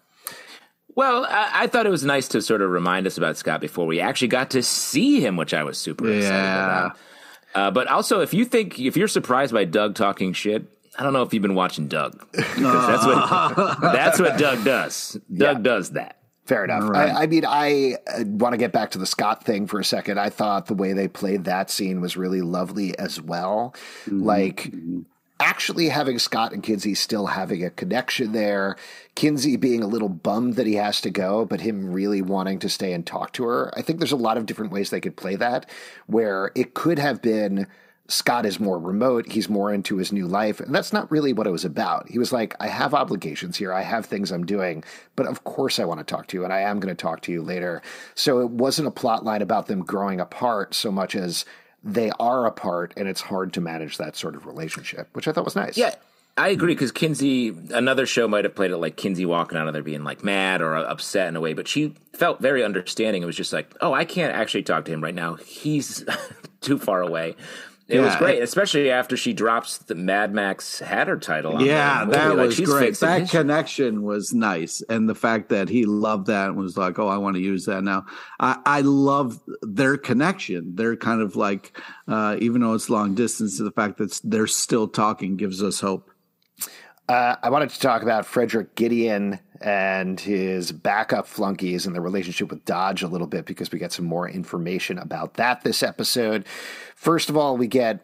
Well, 0.96 1.26
I, 1.26 1.52
I 1.64 1.68
thought 1.68 1.86
it 1.86 1.90
was 1.92 2.04
nice 2.04 2.28
to 2.30 2.42
sort 2.42 2.62
of 2.62 2.72
remind 2.72 3.06
us 3.06 3.18
about 3.18 3.38
Scott 3.38 3.62
before 3.62 3.86
we 3.86 4.00
actually 4.00 4.30
got 4.30 4.50
to 4.52 4.64
see 4.64 5.20
him, 5.20 5.38
which 5.38 5.54
I 5.54 5.64
was 5.64 5.78
super 5.78 6.08
excited 6.12 6.30
about. 6.34 6.98
Uh, 7.54 7.72
but 7.72 7.88
also, 7.88 8.22
if 8.22 8.34
you 8.34 8.46
think 8.46 8.80
if 8.80 8.98
you're 8.98 9.08
surprised 9.08 9.54
by 9.54 9.64
Doug 9.66 9.96
talking 9.96 10.34
shit, 10.34 10.66
I 10.98 11.04
don't 11.04 11.14
know 11.14 11.22
if 11.22 11.34
you've 11.34 11.44
been 11.44 11.56
watching 11.56 11.88
Doug. 11.88 12.20
'Cause 12.34 12.88
that's 12.88 13.06
what 13.06 13.82
that's 13.82 14.20
what 14.20 14.38
Doug 14.38 14.64
does. 14.64 15.14
Doug 15.36 15.58
Yeah. 15.58 15.62
does 15.62 15.92
that. 15.92 16.18
Fair 16.46 16.64
enough. 16.64 16.90
Right. 16.90 17.12
I, 17.14 17.24
I 17.24 17.28
mean, 17.28 17.44
I 17.46 17.98
uh, 18.08 18.24
want 18.26 18.54
to 18.54 18.58
get 18.58 18.72
back 18.72 18.92
to 18.92 18.98
the 18.98 19.06
Scott 19.06 19.44
thing 19.44 19.68
for 19.68 19.80
a 19.82 19.84
second. 19.84 20.18
I 20.18 20.30
thought 20.30 20.68
the 20.68 20.74
way 20.74 20.94
they 20.94 21.10
played 21.10 21.44
that 21.44 21.70
scene 21.70 22.00
was 22.00 22.16
really 22.16 22.42
lovely 22.42 22.98
as 22.98 23.20
well. 23.22 23.76
Like, 24.10 24.72
actually 25.42 25.90
having 25.90 26.18
Scott 26.20 26.54
and 26.54 26.64
Kinsey 26.64 26.96
still 26.96 27.26
having 27.28 27.66
a 27.66 27.70
connection 27.70 28.32
there. 28.32 28.78
Kinsey 29.14 29.58
being 29.58 29.84
a 29.84 29.88
little 29.88 30.08
bummed 30.10 30.56
that 30.56 30.66
he 30.66 30.76
has 30.76 31.02
to 31.02 31.10
go, 31.10 31.44
but 31.44 31.60
him 31.62 31.92
really 31.92 32.22
wanting 32.22 32.60
to 32.60 32.70
stay 32.70 32.94
and 32.94 33.06
talk 33.06 33.34
to 33.34 33.44
her. 33.44 33.72
I 33.78 33.82
think 33.82 34.00
there's 34.00 34.14
a 34.14 34.16
lot 34.16 34.38
of 34.38 34.46
different 34.46 34.72
ways 34.72 34.90
they 34.90 35.02
could 35.02 35.18
play 35.18 35.36
that, 35.36 35.70
where 36.08 36.52
it 36.56 36.74
could 36.74 36.98
have 36.98 37.22
been. 37.22 37.68
Scott 38.08 38.46
is 38.46 38.60
more 38.60 38.80
remote. 38.80 39.30
He's 39.32 39.50
more 39.50 39.74
into 39.74 39.98
his 39.98 40.14
new 40.14 40.28
life. 40.28 40.60
And 40.60 40.74
that's 40.74 40.94
not 40.94 41.12
really 41.12 41.34
what 41.34 41.48
it 41.48 41.52
was 41.52 41.66
about. 41.66 42.10
He 42.10 42.20
was 42.20 42.32
like, 42.32 42.56
I 42.60 42.68
have 42.68 42.94
obligations 42.94 43.58
here. 43.58 43.74
I 43.74 43.82
have 43.82 44.06
things 44.06 44.32
I'm 44.32 44.46
doing, 44.46 44.84
but 45.16 45.28
of 45.28 45.44
course 45.44 45.78
I 45.80 45.86
want 45.86 46.00
to 46.00 46.06
talk 46.06 46.28
to 46.28 46.38
you 46.38 46.44
and 46.44 46.54
I 46.54 46.62
am 46.62 46.80
going 46.80 46.96
to 46.96 47.02
talk 47.02 47.22
to 47.24 47.32
you 47.32 47.42
later. 47.42 47.82
So 48.16 48.40
it 48.40 48.50
wasn't 48.50 48.88
a 48.88 48.92
plot 48.92 49.26
line 49.26 49.42
about 49.42 49.68
them 49.68 49.84
growing 49.84 50.22
apart 50.22 50.74
so 50.74 50.92
much 50.92 51.16
as 51.16 51.46
they 51.84 52.12
are 52.20 52.46
apart 52.46 52.94
and 52.96 53.08
it's 53.08 53.22
hard 53.22 53.54
to 53.54 53.62
manage 53.62 53.98
that 53.98 54.16
sort 54.16 54.36
of 54.36 54.46
relationship, 54.46 55.10
which 55.14 55.28
I 55.28 55.34
thought 55.34 55.46
was 55.46 55.56
nice. 55.56 55.78
Yeah, 55.78 55.94
I 56.38 56.50
agree 56.50 56.76
because 56.76 56.92
Kinsey, 56.92 57.50
another 57.72 58.06
show 58.06 58.28
might 58.28 58.46
have 58.46 58.56
played 58.56 58.72
it 58.72 58.78
like 58.78 58.96
Kinsey 58.96 59.26
walking 59.26 59.58
out 59.58 59.68
of 59.68 59.74
there 59.74 59.82
being 59.82 60.04
like 60.04 60.24
mad 60.24 60.62
or 60.62 60.76
uh, 60.76 60.84
upset 60.84 61.28
in 61.28 61.36
a 61.36 61.42
way, 61.42 61.54
but 61.54 61.68
she 61.68 61.96
felt 62.14 62.40
very 62.40 62.64
understanding. 62.64 63.24
It 63.24 63.26
was 63.26 63.36
just 63.36 63.52
like, 63.52 63.74
oh, 63.82 63.94
I 63.94 64.06
can't 64.06 64.36
actually 64.36 64.64
talk 64.64 64.86
to 64.86 64.92
him 64.92 65.04
right 65.04 65.16
now. 65.16 65.34
He's 65.36 66.06
too 66.62 66.78
far 66.78 67.02
away. 67.02 67.36
It 67.90 68.00
was 68.02 68.14
Yeah. 68.14 68.20
great, 68.20 68.44
especially 68.44 68.92
after 68.92 69.16
she 69.16 69.32
drops 69.32 69.78
the 69.78 69.96
Mad 69.96 70.34
Max 70.34 70.80
Hatter 70.80 71.18
title. 71.18 71.56
On 71.56 71.66
Yeah, 71.66 72.04
that 72.06 72.36
was 72.36 72.60
great. 72.60 72.96
That 73.00 73.30
connection 73.30 74.04
was 74.04 74.34
nice, 74.34 74.84
and 74.90 75.08
the 75.08 75.16
fact 75.16 75.48
that 75.50 75.70
he 75.70 75.86
loved 75.86 76.28
that 76.28 76.50
and 76.50 76.58
was 76.58 76.76
like, 76.78 77.00
"Oh, 77.00 77.08
I 77.08 77.18
want 77.18 77.36
to 77.38 77.42
use 77.42 77.66
that 77.66 77.84
now." 77.84 78.06
I, 78.42 78.58
I 78.66 78.82
love 78.82 79.40
their 79.62 79.96
connection. 79.96 80.76
They're 80.76 80.98
kind 80.98 81.22
of 81.22 81.38
like, 81.38 81.80
uh, 82.10 82.36
even 82.40 82.60
though 82.62 82.74
it's 82.74 82.90
long 82.90 83.16
distance, 83.16 83.58
the 83.58 83.72
fact 83.72 83.98
that 84.00 84.20
they're 84.24 84.48
still 84.48 84.88
talking 84.90 85.38
gives 85.38 85.64
us 85.64 85.80
hope. 85.80 86.10
Uh, 87.10 87.36
I 87.42 87.50
wanted 87.50 87.70
to 87.70 87.80
talk 87.80 88.02
about 88.02 88.26
Frederick 88.26 88.76
Gideon 88.76 89.40
and 89.62 90.20
his 90.20 90.72
backup 90.74 91.26
flunkies 91.26 91.86
and 91.86 91.96
the 91.96 92.02
relationship 92.02 92.50
with 92.50 92.66
Dodge 92.66 93.02
a 93.02 93.08
little 93.08 93.28
bit 93.28 93.46
because 93.46 93.72
we 93.72 93.80
get 93.80 93.94
some 93.94 94.06
more 94.06 94.28
information 94.28 94.98
about 94.98 95.36
that 95.36 95.64
this 95.64 95.82
episode. 95.84 96.46
First 96.96 97.30
of 97.30 97.38
all, 97.38 97.56
we 97.56 97.68
get 97.68 98.02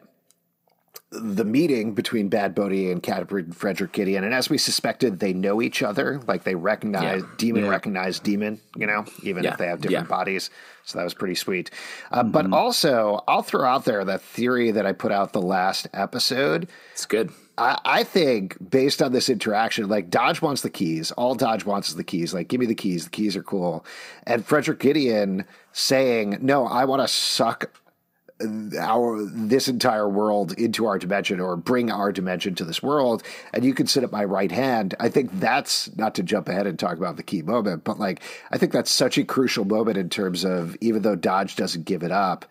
the 1.12 1.44
meeting 1.46 1.94
between 1.94 2.30
Bad 2.30 2.56
Bode 2.56 2.72
and 2.72 3.08
and 3.08 3.56
Frederick 3.56 3.92
Gideon, 3.92 4.24
and 4.24 4.34
as 4.34 4.50
we 4.50 4.58
suspected, 4.58 5.20
they 5.20 5.34
know 5.34 5.62
each 5.62 5.84
other. 5.84 6.20
Like 6.26 6.44
they 6.44 6.56
recognize 6.56 7.22
Yeah. 7.22 7.28
Demon, 7.38 7.66
Yeah. 7.66 7.70
recognize 7.70 8.20
Demon. 8.20 8.62
You 8.76 8.88
know, 8.88 9.06
even 9.22 9.44
Yeah. 9.44 9.52
if 9.52 9.58
they 9.58 9.68
have 9.68 9.82
different 9.82 10.08
bodies. 10.08 10.50
So 10.86 10.98
that 10.98 11.04
was 11.04 11.13
pretty 11.13 11.36
sweet. 11.36 11.70
Uh, 12.12 12.24
But 12.24 12.52
also, 12.52 13.22
I'll 13.28 13.44
throw 13.44 13.63
out 13.66 13.86
there 13.86 14.04
that 14.06 14.22
theory 14.22 14.72
that 14.72 14.86
I 14.88 14.94
put 14.94 15.12
out 15.12 15.34
the 15.34 15.42
last 15.42 15.88
episode. 15.94 16.68
It's 16.94 17.06
good. 17.06 17.32
I, 17.58 17.80
I 17.86 18.04
think 18.04 18.58
based 18.72 19.02
on 19.02 19.12
this 19.12 19.30
interaction, 19.30 19.88
like 19.88 20.10
Dodge 20.10 20.42
wants 20.42 20.62
the 20.62 20.70
keys. 20.70 21.12
All 21.12 21.36
Dodge 21.36 21.66
wants 21.66 21.89
is 21.89 21.96
the 21.96 22.04
keys. 22.04 22.34
Like, 22.34 22.48
give 22.48 22.60
me 22.60 22.66
the 22.66 22.76
keys. 22.76 23.06
The 23.06 23.10
keys 23.12 23.36
are 23.36 23.44
cool. 23.44 23.86
And 24.26 24.46
Frederick 24.46 24.80
Gideon 24.80 25.46
saying, 25.72 26.39
"No, 26.42 26.66
I 26.66 26.86
want 26.86 27.02
to 27.02 27.08
suck 27.08 27.72
our 28.80 29.24
this 29.32 29.68
entire 29.68 30.10
world 30.10 30.54
into 30.54 30.86
our 30.86 30.98
dimension, 30.98 31.39
or 31.39 31.56
bring 31.56 31.92
our 31.92 32.12
dimension 32.12 32.56
to 32.56 32.66
this 32.66 32.82
world, 32.82 33.22
and 33.54 33.63
you 33.63 33.74
can 33.74 33.86
sit 33.86 34.04
at 34.04 34.12
my 34.12 34.24
right 34.24 34.52
hand." 34.52 34.96
I 35.00 35.10
think 35.10 35.39
that's 35.39 35.96
not 35.96 36.16
to 36.16 36.24
jump 36.24 36.50
ahead 36.50 36.66
and 36.66 36.80
talk 36.80 36.98
about 36.98 37.18
the 37.18 37.24
key 37.24 37.44
moment, 37.44 37.84
but 37.84 38.00
like 38.00 38.22
I 38.52 38.58
think 38.58 38.72
that's 38.72 38.92
such 38.92 39.18
a 39.20 39.24
crucial 39.24 39.66
moment 39.66 39.98
in 39.98 40.10
terms 40.10 40.44
of 40.44 40.76
even 40.82 41.04
though 41.04 41.16
Dodge 41.16 41.56
doesn't 41.56 41.86
give 41.86 42.02
it 42.02 42.12
up, 42.12 42.46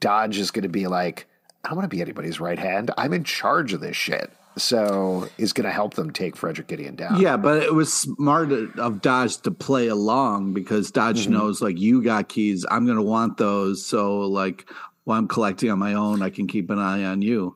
Dodge 0.00 0.38
is 0.38 0.50
going 0.50 0.62
to 0.62 0.68
be 0.70 0.86
like, 0.86 1.26
I 1.62 1.68
don't 1.68 1.76
want 1.76 1.90
to 1.90 1.94
be 1.94 2.00
anybody's 2.00 2.40
right 2.40 2.58
hand. 2.58 2.90
I'm 2.96 3.12
in 3.12 3.24
charge 3.24 3.74
of 3.74 3.80
this 3.80 3.96
shit. 3.96 4.32
So 4.58 5.28
is 5.36 5.52
going 5.52 5.66
to 5.66 5.70
help 5.72 5.94
them 5.94 6.10
take 6.10 6.36
Frederick 6.36 6.68
Gideon 6.68 6.96
down. 6.96 7.20
Yeah, 7.20 7.36
but 7.36 7.62
it 7.62 7.74
was 7.74 7.92
smart 7.92 8.50
of 8.52 9.02
Dodge 9.02 9.36
to 9.38 9.50
play 9.50 9.88
along 9.88 10.54
because 10.54 10.90
Dodge 10.90 11.24
Mm-hmm. 11.24 11.32
knows 11.32 11.60
like 11.60 11.78
you 11.78 12.02
got 12.02 12.28
keys, 12.28 12.64
I'm 12.70 12.86
going 12.86 12.96
to 12.96 13.02
want 13.02 13.36
those. 13.36 13.84
So 13.84 14.20
like 14.20 14.68
while 15.04 15.18
I'm 15.18 15.28
collecting 15.28 15.70
on 15.70 15.78
my 15.78 15.94
own, 15.94 16.22
I 16.22 16.30
can 16.30 16.46
keep 16.46 16.70
an 16.70 16.78
eye 16.78 17.04
on 17.04 17.20
you. 17.22 17.54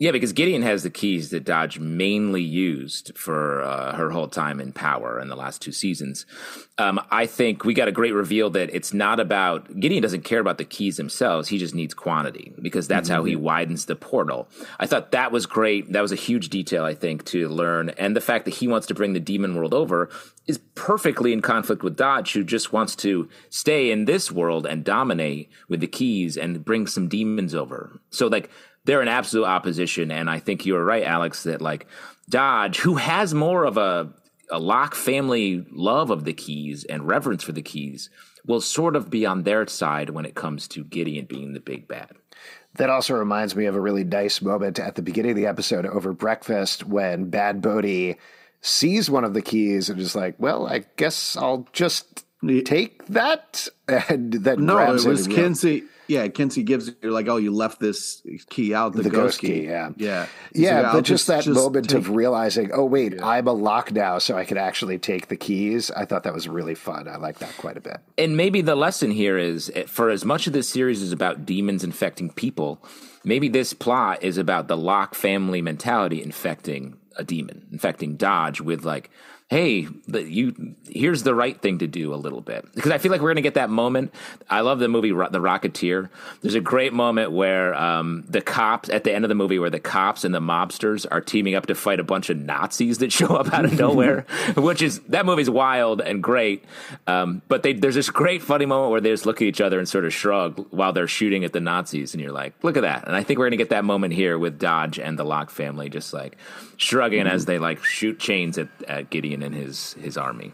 Yeah, 0.00 0.12
because 0.12 0.32
Gideon 0.32 0.62
has 0.62 0.84
the 0.84 0.90
keys 0.90 1.30
that 1.30 1.44
Dodge 1.44 1.80
mainly 1.80 2.42
used 2.42 3.10
for 3.16 3.62
uh, 3.62 3.96
her 3.96 4.10
whole 4.10 4.28
time 4.28 4.60
in 4.60 4.72
power 4.72 5.18
in 5.18 5.26
the 5.28 5.34
last 5.34 5.60
two 5.60 5.72
seasons. 5.72 6.24
Um, 6.78 7.00
I 7.10 7.26
think 7.26 7.64
we 7.64 7.74
got 7.74 7.88
a 7.88 7.92
great 7.92 8.14
reveal 8.14 8.48
that 8.50 8.72
it's 8.72 8.94
not 8.94 9.18
about 9.18 9.80
Gideon 9.80 10.00
doesn't 10.00 10.22
care 10.22 10.38
about 10.38 10.58
the 10.58 10.64
keys 10.64 10.98
themselves. 10.98 11.48
He 11.48 11.58
just 11.58 11.74
needs 11.74 11.94
quantity 11.94 12.52
because 12.62 12.86
that's 12.86 13.08
mm-hmm. 13.08 13.16
how 13.16 13.24
he 13.24 13.34
widens 13.34 13.86
the 13.86 13.96
portal. 13.96 14.48
I 14.78 14.86
thought 14.86 15.10
that 15.10 15.32
was 15.32 15.46
great. 15.46 15.92
That 15.92 16.02
was 16.02 16.12
a 16.12 16.16
huge 16.16 16.48
detail, 16.48 16.84
I 16.84 16.94
think, 16.94 17.24
to 17.26 17.48
learn. 17.48 17.88
And 17.90 18.14
the 18.14 18.20
fact 18.20 18.44
that 18.44 18.54
he 18.54 18.68
wants 18.68 18.86
to 18.86 18.94
bring 18.94 19.14
the 19.14 19.20
demon 19.20 19.56
world 19.56 19.74
over 19.74 20.10
is 20.46 20.58
perfectly 20.76 21.32
in 21.32 21.42
conflict 21.42 21.82
with 21.82 21.96
Dodge, 21.96 22.32
who 22.32 22.44
just 22.44 22.72
wants 22.72 22.94
to 22.96 23.28
stay 23.50 23.90
in 23.90 24.04
this 24.04 24.30
world 24.30 24.64
and 24.64 24.84
dominate 24.84 25.50
with 25.68 25.80
the 25.80 25.88
keys 25.88 26.36
and 26.36 26.64
bring 26.64 26.86
some 26.86 27.08
demons 27.08 27.52
over. 27.52 28.00
So, 28.10 28.28
like, 28.28 28.48
they're 28.88 29.02
in 29.02 29.08
absolute 29.08 29.44
opposition. 29.44 30.10
And 30.10 30.30
I 30.30 30.38
think 30.38 30.64
you 30.64 30.72
were 30.72 30.84
right, 30.84 31.04
Alex, 31.04 31.42
that 31.42 31.60
like 31.60 31.86
Dodge, 32.30 32.78
who 32.78 32.94
has 32.94 33.34
more 33.34 33.64
of 33.64 33.76
a, 33.76 34.10
a 34.50 34.58
Locke 34.58 34.94
family 34.94 35.66
love 35.70 36.10
of 36.10 36.24
the 36.24 36.32
keys 36.32 36.84
and 36.84 37.06
reverence 37.06 37.42
for 37.42 37.52
the 37.52 37.60
keys, 37.60 38.08
will 38.46 38.62
sort 38.62 38.96
of 38.96 39.10
be 39.10 39.26
on 39.26 39.42
their 39.42 39.66
side 39.66 40.08
when 40.08 40.24
it 40.24 40.34
comes 40.34 40.66
to 40.68 40.84
Gideon 40.84 41.26
being 41.26 41.52
the 41.52 41.60
big 41.60 41.86
bad. 41.86 42.12
That 42.76 42.88
also 42.88 43.14
reminds 43.14 43.54
me 43.54 43.66
of 43.66 43.74
a 43.74 43.80
really 43.80 44.04
nice 44.04 44.40
moment 44.40 44.78
at 44.78 44.94
the 44.94 45.02
beginning 45.02 45.32
of 45.32 45.36
the 45.36 45.46
episode 45.46 45.84
over 45.84 46.14
breakfast 46.14 46.86
when 46.86 47.28
Bad 47.28 47.60
Bode 47.60 48.16
sees 48.62 49.10
one 49.10 49.24
of 49.24 49.34
the 49.34 49.42
keys 49.42 49.90
and 49.90 50.00
is 50.00 50.16
like, 50.16 50.36
"Well, 50.38 50.66
I 50.66 50.86
guess 50.96 51.36
I'll 51.36 51.68
just 51.74 52.24
take 52.64 53.04
that." 53.08 53.68
And 54.08 54.32
then 54.32 54.64
no, 54.64 54.78
it 54.78 55.04
was 55.04 55.28
Kinsey. 55.28 55.84
Yeah, 56.08 56.26
Kinsey 56.28 56.62
gives 56.62 56.90
you 57.02 57.10
like, 57.10 57.28
oh, 57.28 57.36
you 57.36 57.52
left 57.52 57.80
this 57.80 58.22
key 58.48 58.74
out, 58.74 58.94
the, 58.94 59.02
the 59.02 59.10
ghost, 59.10 59.22
ghost 59.22 59.40
key. 59.40 59.48
key. 59.48 59.66
Yeah, 59.66 59.90
yeah, 59.96 60.26
yeah. 60.54 60.80
Like, 60.80 60.92
but 60.92 61.00
just, 61.00 61.08
just, 61.08 61.26
that 61.28 61.44
just 61.44 61.54
moment 61.54 61.90
take... 61.90 61.98
of 61.98 62.10
realizing, 62.10 62.70
oh 62.72 62.84
wait, 62.84 63.14
yeah. 63.14 63.26
I'm 63.26 63.46
a 63.46 63.52
Locke 63.52 63.92
now, 63.92 64.18
so 64.18 64.36
I 64.36 64.44
can 64.44 64.56
actually 64.56 64.98
take 64.98 65.28
the 65.28 65.36
keys. 65.36 65.90
I 65.90 66.06
thought 66.06 66.22
that 66.24 66.32
was 66.32 66.48
really 66.48 66.74
fun. 66.74 67.08
I 67.08 67.16
like 67.16 67.38
that 67.40 67.56
quite 67.58 67.76
a 67.76 67.80
bit. 67.80 67.98
And 68.16 68.36
maybe 68.36 68.62
the 68.62 68.74
lesson 68.74 69.10
here 69.10 69.36
is, 69.36 69.70
eh, 69.74 69.84
for 69.86 70.08
as 70.08 70.24
much 70.24 70.46
of 70.46 70.54
this 70.54 70.68
series 70.68 71.02
is 71.02 71.12
about 71.12 71.44
demons 71.44 71.84
infecting 71.84 72.30
people, 72.30 72.82
maybe 73.22 73.48
this 73.48 73.74
plot 73.74 74.22
is 74.22 74.38
about 74.38 74.66
the 74.66 74.76
Locke 74.76 75.14
family 75.14 75.60
mentality 75.60 76.22
infecting 76.22 76.96
a 77.16 77.24
demon, 77.24 77.66
infecting 77.70 78.16
Dodge 78.16 78.60
with 78.60 78.84
like 78.84 79.10
hey, 79.48 79.88
you 80.06 80.74
here's 80.90 81.22
the 81.22 81.34
right 81.34 81.60
thing 81.60 81.78
to 81.78 81.86
do 81.86 82.12
a 82.12 82.16
little 82.16 82.42
bit 82.42 82.70
because 82.74 82.90
I 82.90 82.98
feel 82.98 83.10
like 83.10 83.22
we're 83.22 83.30
gonna 83.30 83.40
get 83.40 83.54
that 83.54 83.70
moment. 83.70 84.12
I 84.50 84.60
love 84.60 84.78
the 84.78 84.88
movie 84.88 85.08
The 85.08 85.40
Rocketeer. 85.40 86.10
There's 86.42 86.54
a 86.54 86.60
great 86.60 86.92
moment 86.92 87.32
where 87.32 87.74
um, 87.74 88.24
the 88.28 88.42
cops 88.42 88.90
at 88.90 89.04
the 89.04 89.12
end 89.14 89.24
of 89.24 89.30
the 89.30 89.34
movie 89.34 89.58
where 89.58 89.70
the 89.70 89.80
cops 89.80 90.24
and 90.24 90.34
the 90.34 90.40
mobsters 90.40 91.06
are 91.10 91.22
teaming 91.22 91.54
up 91.54 91.64
to 91.66 91.74
fight 91.74 91.98
a 91.98 92.04
bunch 92.04 92.28
of 92.28 92.36
Nazis 92.36 92.98
that 92.98 93.10
show 93.18 93.36
up 93.36 93.52
out 93.54 93.64
of 93.64 93.78
nowhere, 93.78 94.26
which 94.56 94.82
is 94.82 95.00
that 95.08 95.24
movie's 95.24 95.48
wild 95.48 96.02
and 96.02 96.22
great. 96.22 96.64
Um, 97.06 97.40
but 97.48 97.62
they, 97.62 97.72
there's 97.72 97.94
this 97.94 98.10
great 98.10 98.42
funny 98.42 98.66
moment 98.66 98.90
where 98.90 99.00
they 99.00 99.10
just 99.10 99.24
look 99.24 99.40
at 99.40 99.48
each 99.48 99.62
other 99.62 99.78
and 99.78 99.88
sort 99.88 100.04
of 100.04 100.12
shrug 100.12 100.66
while 100.70 100.92
they're 100.92 101.08
shooting 101.08 101.44
at 101.44 101.54
the 101.54 101.60
Nazis, 101.60 102.12
and 102.12 102.22
you're 102.22 102.32
like, 102.32 102.52
look 102.62 102.76
at 102.76 102.82
that. 102.82 103.06
And 103.06 103.16
I 103.16 103.22
think 103.22 103.38
we're 103.38 103.46
gonna 103.46 103.56
get 103.56 103.70
that 103.70 103.84
moment 103.84 104.12
here 104.12 104.38
with 104.38 104.58
Dodge 104.58 104.98
and 104.98 105.18
the 105.18 105.24
Locke 105.24 105.50
family 105.50 105.88
just 105.88 106.12
like 106.12 106.36
shrugging 106.78 107.24
mm-hmm. 107.24 107.34
as 107.34 107.44
they 107.44 107.58
like 107.58 107.84
shoot 107.84 108.18
chains 108.18 108.56
at, 108.56 108.68
at 108.86 109.10
Gideon 109.10 109.42
and 109.42 109.54
his 109.54 109.92
his 109.94 110.16
army. 110.16 110.52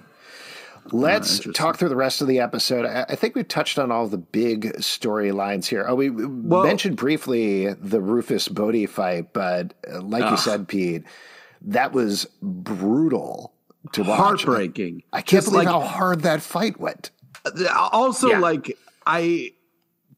Let's 0.92 1.46
oh, 1.46 1.52
talk 1.52 1.78
through 1.78 1.88
the 1.88 1.96
rest 1.96 2.20
of 2.20 2.28
the 2.28 2.40
episode. 2.40 2.84
I 2.84 3.14
think 3.14 3.34
we've 3.34 3.48
touched 3.48 3.78
on 3.78 3.90
all 3.90 4.06
the 4.06 4.18
big 4.18 4.74
storylines 4.76 5.64
here. 5.64 5.87
Oh, 5.88 5.94
we 5.94 6.10
well, 6.10 6.64
mentioned 6.64 6.96
briefly 6.96 7.72
the 7.72 8.02
Rufus 8.02 8.48
Bode 8.48 8.90
fight, 8.90 9.32
but 9.32 9.72
uh, 9.90 10.02
like 10.02 10.30
you 10.30 10.37
said, 10.37 10.68
Pete, 10.68 11.04
that 11.62 11.92
was 11.92 12.26
brutal 12.42 13.54
to 13.92 14.02
watch. 14.02 14.18
Heartbreaking. 14.44 15.04
I 15.10 15.22
can't 15.22 15.42
Just 15.42 15.52
believe 15.52 15.66
like, 15.66 15.72
how 15.72 15.80
hard 15.80 16.20
that 16.20 16.42
fight 16.42 16.78
went. 16.78 17.12
Uh, 17.46 17.88
also, 17.90 18.28
yeah. 18.28 18.38
like 18.40 18.76
I, 19.06 19.52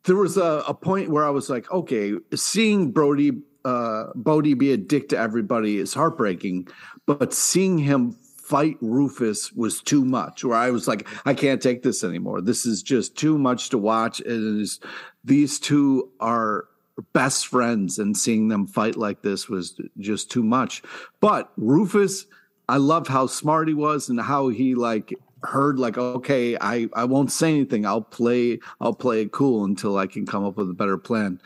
there 0.02 0.16
was 0.16 0.36
a, 0.36 0.64
a 0.66 0.74
point 0.74 1.10
where 1.10 1.24
I 1.24 1.30
was 1.30 1.48
like, 1.48 1.70
okay, 1.70 2.14
seeing 2.34 2.90
Brody 2.90 3.40
uh, 3.66 4.12
Bode 4.14 4.56
be 4.56 4.72
a 4.72 4.76
dick 4.76 5.08
to 5.08 5.18
everybody 5.18 5.78
is 5.78 5.92
heartbreaking, 5.92 6.68
but 7.04 7.34
seeing 7.34 7.78
him 7.78 8.12
fight 8.12 8.76
Rufus 8.80 9.52
was 9.52 9.82
too 9.82 10.04
much. 10.04 10.44
Where 10.44 10.56
I 10.56 10.70
was 10.70 10.86
like, 10.86 11.08
I 11.26 11.34
can't 11.34 11.60
take 11.60 11.82
this 11.82 12.04
anymore. 12.04 12.40
This 12.40 12.64
is 12.64 12.80
just 12.80 13.16
too 13.16 13.36
much 13.36 13.70
to 13.70 13.78
watch. 13.78 14.20
It 14.20 14.28
is 14.28 14.78
these 15.24 15.58
two 15.58 16.10
are 16.20 16.68
best 17.12 17.48
friends, 17.48 17.98
and 17.98 18.16
seeing 18.16 18.46
them 18.46 18.68
fight 18.68 18.96
like 18.96 19.22
this 19.22 19.48
was 19.48 19.78
just 19.98 20.30
too 20.30 20.44
much. 20.44 20.82
But 21.20 21.52
Rufus, 21.56 22.26
I 22.68 22.76
love 22.76 23.08
how 23.08 23.26
smart 23.26 23.66
he 23.66 23.74
was 23.74 24.08
and 24.08 24.20
how 24.20 24.48
he 24.48 24.76
like 24.76 25.12
heard 25.42 25.78
like 25.78 25.98
okay 25.98 26.56
i 26.60 26.88
i 26.94 27.04
won't 27.04 27.30
say 27.30 27.50
anything. 27.50 27.86
I'll 27.86 28.00
play 28.00 28.58
i'll 28.80 28.94
play 28.94 29.22
it 29.22 29.32
cool 29.32 29.64
until 29.64 29.98
i 29.98 30.06
can 30.06 30.26
come 30.26 30.44
up 30.44 30.56
with 30.56 30.70
a 30.70 30.74
better 30.74 30.98
plan. 30.98 31.40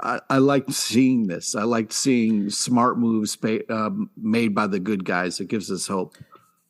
I, 0.00 0.20
I 0.28 0.38
liked 0.38 0.72
seeing 0.72 1.28
this. 1.28 1.54
I 1.54 1.62
liked 1.62 1.92
seeing 1.92 2.50
smart 2.50 2.98
moves 2.98 3.38
uh, 3.68 3.90
made 4.16 4.54
by 4.54 4.66
the 4.66 4.80
good 4.80 5.04
guys. 5.04 5.40
It 5.40 5.48
gives 5.48 5.70
us 5.70 5.86
hope. 5.86 6.16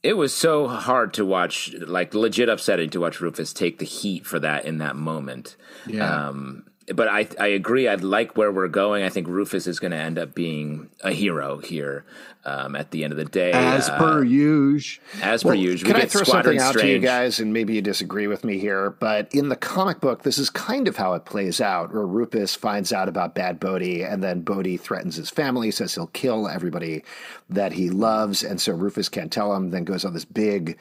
It 0.03 0.17
was 0.17 0.35
so 0.35 0.67
hard 0.67 1.13
to 1.15 1.27
watch, 1.27 1.75
like 1.75 2.15
legit 2.15 2.49
upsetting 2.49 2.89
to 2.91 3.01
watch 3.01 3.21
Rufus 3.21 3.53
take 3.53 3.79
the 3.79 3.85
heat 3.85 4.27
for 4.27 4.39
that 4.41 4.65
in 4.65 4.79
that 4.79 4.97
moment. 4.97 5.57
Yeah. 5.87 6.29
Um, 6.29 6.65
but 6.95 7.09
I 7.09 7.29
I 7.39 7.49
agree. 7.49 7.89
I 7.89 7.95
like 7.95 8.37
where 8.37 8.53
we're 8.53 8.69
going. 8.69 9.03
I 9.03 9.09
think 9.09 9.29
Rufus 9.29 9.67
is 9.67 9.79
going 9.79 9.93
to 9.93 9.97
end 9.97 10.19
up 10.19 10.35
being 10.35 10.91
a 11.03 11.13
hero 11.13 11.59
here 11.59 12.05
um, 12.45 12.75
at 12.75 12.91
the 12.91 13.05
end 13.05 13.13
of 13.13 13.17
the 13.17 13.25
day. 13.25 13.53
As 13.53 13.89
uh, 13.89 13.99
per 13.99 14.25
usual. 14.25 15.05
As 15.23 15.45
well, 15.45 15.55
per 15.55 15.61
usual. 15.61 15.93
Can 15.93 16.01
I 16.01 16.07
throw 16.07 16.23
something 16.23 16.59
out 16.59 16.71
Strange. 16.71 16.87
to 16.87 16.93
you 16.93 16.99
guys, 16.99 17.41
and 17.41 17.53
maybe 17.53 17.75
you 17.75 17.83
disagree 17.83 18.27
with 18.27 18.45
me 18.45 18.59
here, 18.59 18.91
but 18.91 19.33
in 19.35 19.49
the 19.49 19.57
comic 19.57 20.01
book, 20.01 20.23
this 20.23 20.39
is 20.39 20.51
kind 20.51 20.89
of 20.89 20.97
how 20.97 21.15
it 21.15 21.25
plays 21.25 21.61
out, 21.61 21.93
where 21.93 22.07
Rufus 22.07 22.55
finds 22.55 22.93
out 22.93 23.09
about 23.09 23.35
Bad 23.35 23.61
Bode, 23.61 23.83
and 23.83 24.23
then 24.23 24.43
Bode 24.43 24.81
threatens 24.81 25.17
his 25.17 25.31
family, 25.31 25.71
says 25.71 25.95
he'll 25.95 26.09
kill 26.09 26.49
everybody 26.49 27.05
that 27.49 27.73
he 27.73 27.91
loves, 27.91 28.43
and 28.43 28.61
so 28.61 28.73
Rufus 28.73 29.09
can't 29.09 29.33
tell 29.33 29.55
him, 29.55 29.71
then 29.71 29.85
goes 29.85 30.05
on 30.05 30.15
this 30.15 30.25
big 30.25 30.79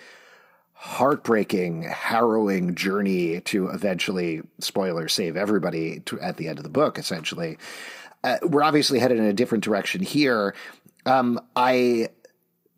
heartbreaking, 0.81 1.83
harrowing 1.83 2.73
journey 2.73 3.41
to 3.41 3.67
eventually, 3.67 4.41
spoiler, 4.59 5.09
save 5.09 5.35
everybody 5.35 5.99
to, 5.99 6.17
at 6.21 6.37
the 6.37 6.47
end 6.47 6.57
of 6.57 6.63
the 6.63 6.69
book, 6.69 6.97
essentially. 6.97 7.57
Uh, 8.23 8.37
we're 8.43 8.63
obviously 8.63 8.97
headed 8.97 9.17
in 9.17 9.25
a 9.25 9.33
different 9.33 9.61
direction 9.61 10.01
here. 10.01 10.55
Um, 11.05 11.37
I 11.53 12.07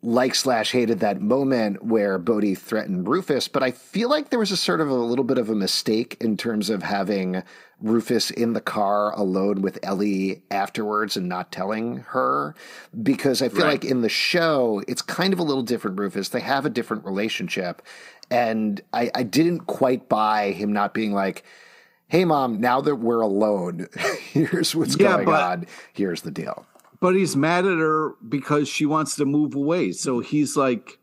like 0.02 0.34
slash 0.34 0.72
hated 0.72 0.98
that 0.98 1.20
moment 1.20 1.84
where 1.84 2.18
Bode 2.18 2.58
threatened 2.58 3.06
Rufus, 3.06 3.46
but 3.46 3.62
I 3.62 3.70
feel 3.70 4.08
like 4.08 4.30
there 4.30 4.38
was 4.38 4.50
a 4.50 4.56
sort 4.56 4.80
of 4.80 4.88
a 4.88 4.94
little 4.94 5.24
bit 5.24 5.38
of 5.38 5.48
a 5.48 5.54
mistake 5.54 6.16
in 6.20 6.36
terms 6.36 6.70
of 6.70 6.82
having 6.82 7.44
Rufus 7.80 8.30
in 8.30 8.52
the 8.52 8.60
car 8.60 9.12
alone 9.12 9.62
with 9.62 9.78
Ellie 9.82 10.42
afterwards 10.50 11.16
and 11.16 11.28
not 11.28 11.52
telling 11.52 11.98
her 12.08 12.56
because 13.00 13.42
I 13.42 13.48
feel 13.48 13.62
right. 13.64 13.72
like 13.72 13.84
in 13.84 14.02
the 14.02 14.08
show 14.08 14.82
it's 14.88 15.02
kind 15.02 15.32
of 15.32 15.38
a 15.38 15.44
little 15.44 15.62
different 15.62 15.98
Rufus. 15.98 16.30
They 16.30 16.40
have 16.40 16.66
a 16.66 16.70
different 16.70 17.04
relationship. 17.04 17.80
And 18.28 18.80
I, 18.92 19.10
I 19.14 19.22
didn't 19.22 19.66
quite 19.66 20.08
buy 20.08 20.50
him 20.50 20.72
not 20.72 20.94
being 20.94 21.12
like, 21.12 21.44
Hey 22.08 22.24
mom, 22.24 22.60
now 22.60 22.80
that 22.80 22.96
we're 22.96 23.20
alone, 23.20 23.88
here's 24.32 24.74
what's 24.74 24.98
yeah, 24.98 25.12
going 25.12 25.26
but- 25.26 25.42
on. 25.42 25.66
Here's 25.92 26.22
the 26.22 26.32
deal 26.32 26.66
but 27.02 27.14
he's 27.14 27.36
mad 27.36 27.66
at 27.66 27.78
her 27.78 28.14
because 28.26 28.68
she 28.68 28.86
wants 28.86 29.16
to 29.16 29.26
move 29.26 29.54
away. 29.54 29.92
So 29.92 30.20
mm-hmm. 30.20 30.28
he's 30.28 30.56
like 30.56 30.98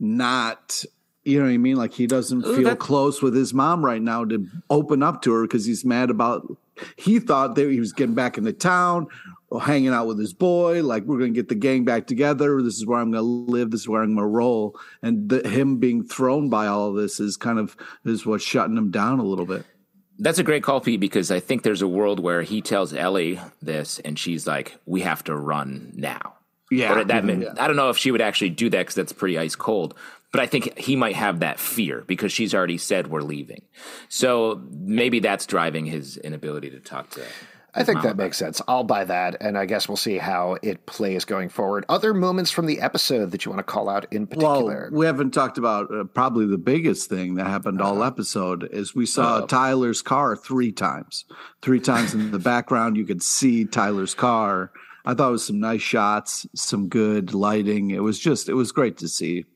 not 0.00 0.84
you 1.24 1.38
know 1.38 1.44
what 1.44 1.52
I 1.52 1.58
mean? 1.58 1.76
Like 1.76 1.92
he 1.92 2.06
doesn't 2.06 2.42
feel 2.42 2.64
that, 2.64 2.78
close 2.80 3.22
with 3.22 3.34
his 3.34 3.54
mom 3.54 3.84
right 3.84 4.02
now 4.02 4.24
to 4.24 4.46
open 4.70 5.02
up 5.02 5.22
to 5.22 5.32
her 5.32 5.42
because 5.42 5.64
he's 5.64 5.84
mad 5.84 6.10
about. 6.10 6.46
He 6.96 7.20
thought 7.20 7.54
that 7.54 7.70
he 7.70 7.78
was 7.78 7.92
getting 7.92 8.14
back 8.14 8.38
into 8.38 8.52
town, 8.52 9.06
or 9.52 9.60
hanging 9.60 9.90
out 9.90 10.06
with 10.06 10.18
his 10.18 10.32
boy. 10.32 10.82
Like 10.82 11.04
we're 11.04 11.18
going 11.18 11.34
to 11.34 11.38
get 11.38 11.50
the 11.50 11.54
gang 11.54 11.84
back 11.84 12.06
together. 12.06 12.62
This 12.62 12.76
is 12.76 12.86
where 12.86 12.98
I'm 12.98 13.12
going 13.12 13.22
to 13.22 13.52
live. 13.52 13.70
This 13.70 13.82
is 13.82 13.88
where 13.88 14.02
I'm 14.02 14.14
going 14.14 14.24
to 14.24 14.26
roll. 14.26 14.74
And 15.02 15.28
the, 15.28 15.46
him 15.46 15.76
being 15.76 16.02
thrown 16.02 16.48
by 16.48 16.66
all 16.66 16.88
of 16.88 16.96
this 16.96 17.20
is 17.20 17.36
kind 17.36 17.58
of 17.58 17.76
is 18.06 18.24
what's 18.24 18.42
shutting 18.42 18.76
him 18.76 18.90
down 18.90 19.18
a 19.18 19.24
little 19.24 19.44
bit. 19.44 19.66
That's 20.22 20.38
a 20.38 20.44
great 20.44 20.62
call, 20.62 20.80
Pete, 20.80 21.00
because 21.00 21.30
I 21.32 21.40
think 21.40 21.62
there's 21.62 21.82
a 21.82 21.88
world 21.88 22.20
where 22.20 22.42
he 22.42 22.62
tells 22.62 22.94
Ellie 22.94 23.40
this, 23.60 23.98
and 23.98 24.16
she's 24.18 24.46
like, 24.46 24.76
"We 24.86 25.00
have 25.00 25.24
to 25.24 25.36
run 25.36 25.92
now." 25.94 26.34
Yeah, 26.70 27.00
or 27.00 27.04
that 27.04 27.24
meant, 27.24 27.42
yeah. 27.42 27.54
I 27.58 27.66
don't 27.66 27.76
know 27.76 27.90
if 27.90 27.98
she 27.98 28.10
would 28.10 28.22
actually 28.22 28.50
do 28.50 28.70
that 28.70 28.78
because 28.78 28.94
that's 28.94 29.12
pretty 29.12 29.36
ice 29.36 29.56
cold. 29.56 29.94
But 30.30 30.40
I 30.40 30.46
think 30.46 30.78
he 30.78 30.96
might 30.96 31.14
have 31.16 31.40
that 31.40 31.60
fear 31.60 32.04
because 32.06 32.32
she's 32.32 32.54
already 32.54 32.78
said 32.78 33.08
we're 33.08 33.20
leaving. 33.20 33.62
So 34.08 34.62
maybe 34.70 35.20
that's 35.20 35.44
driving 35.44 35.84
his 35.84 36.16
inability 36.16 36.70
to 36.70 36.80
talk 36.80 37.10
to 37.10 37.20
I 37.74 37.84
think 37.84 38.02
that 38.02 38.18
makes 38.18 38.36
sense. 38.36 38.60
I'll 38.68 38.84
buy 38.84 39.04
that, 39.04 39.36
and 39.40 39.56
I 39.56 39.64
guess 39.64 39.88
we'll 39.88 39.96
see 39.96 40.18
how 40.18 40.58
it 40.62 40.84
plays 40.84 41.24
going 41.24 41.48
forward. 41.48 41.86
Other 41.88 42.12
moments 42.12 42.50
from 42.50 42.66
the 42.66 42.80
episode 42.80 43.30
that 43.30 43.44
you 43.44 43.50
want 43.50 43.60
to 43.60 43.72
call 43.72 43.88
out 43.88 44.12
in 44.12 44.26
particular? 44.26 44.90
Well, 44.90 45.00
we 45.00 45.06
haven't 45.06 45.30
talked 45.30 45.56
about 45.56 45.92
uh, 45.94 46.04
probably 46.04 46.46
the 46.46 46.58
biggest 46.58 47.08
thing 47.08 47.36
that 47.36 47.46
happened 47.46 47.80
uh, 47.80 47.84
all 47.84 48.02
uh-huh. 48.02 48.08
episode 48.08 48.68
is 48.72 48.94
we 48.94 49.06
saw 49.06 49.38
uh, 49.38 49.46
Tyler's 49.46 50.02
car 50.02 50.36
three 50.36 50.70
times. 50.70 51.24
Three 51.62 51.80
times 51.80 52.12
in 52.12 52.30
the 52.30 52.38
background, 52.52 52.98
you 52.98 53.06
could 53.06 53.22
see 53.22 53.64
Tyler's 53.64 54.14
car. 54.14 54.70
I 55.06 55.14
thought 55.14 55.30
it 55.30 55.32
was 55.32 55.46
some 55.46 55.60
nice 55.60 55.82
shots, 55.82 56.46
some 56.54 56.88
good 56.88 57.32
lighting. 57.32 57.90
It 57.90 58.02
was 58.02 58.18
just, 58.18 58.50
it 58.50 58.54
was 58.54 58.70
great 58.70 58.98
to 58.98 59.08
see. 59.08 59.46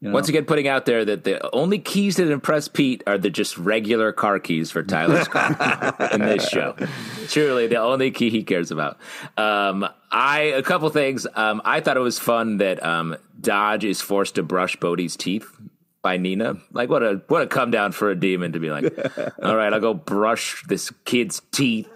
You 0.00 0.08
know? 0.08 0.14
Once 0.14 0.28
again, 0.28 0.44
putting 0.44 0.68
out 0.68 0.86
there 0.86 1.04
that 1.04 1.24
the 1.24 1.52
only 1.52 1.80
keys 1.80 2.16
that 2.16 2.30
impress 2.30 2.68
Pete 2.68 3.02
are 3.06 3.18
the 3.18 3.30
just 3.30 3.58
regular 3.58 4.12
car 4.12 4.38
keys 4.38 4.70
for 4.70 4.84
Tyler's 4.84 5.26
car 5.26 5.96
in 6.12 6.20
this 6.20 6.48
show. 6.48 6.76
Truly, 7.28 7.66
the 7.66 7.78
only 7.78 8.12
key 8.12 8.30
he 8.30 8.44
cares 8.44 8.70
about. 8.70 8.98
Um, 9.36 9.88
I 10.12 10.40
a 10.40 10.62
couple 10.62 10.88
things. 10.90 11.26
Um, 11.34 11.60
I 11.64 11.80
thought 11.80 11.96
it 11.96 12.00
was 12.00 12.18
fun 12.18 12.58
that 12.58 12.80
um, 12.84 13.16
Dodge 13.40 13.84
is 13.84 14.00
forced 14.00 14.36
to 14.36 14.44
brush 14.44 14.76
Bode's 14.76 15.16
teeth 15.16 15.50
by 16.08 16.16
Nina. 16.16 16.56
Like 16.72 16.88
what 16.88 17.02
a 17.02 17.20
what 17.28 17.42
a 17.42 17.46
come 17.46 17.70
down 17.70 17.92
for 17.92 18.10
a 18.10 18.18
demon 18.18 18.52
to 18.52 18.58
be 18.58 18.70
like, 18.70 18.84
all 19.42 19.54
right, 19.54 19.70
I'll 19.70 19.80
go 19.80 19.92
brush 19.92 20.64
this 20.66 20.90
kid's 21.04 21.42
teeth. 21.52 21.86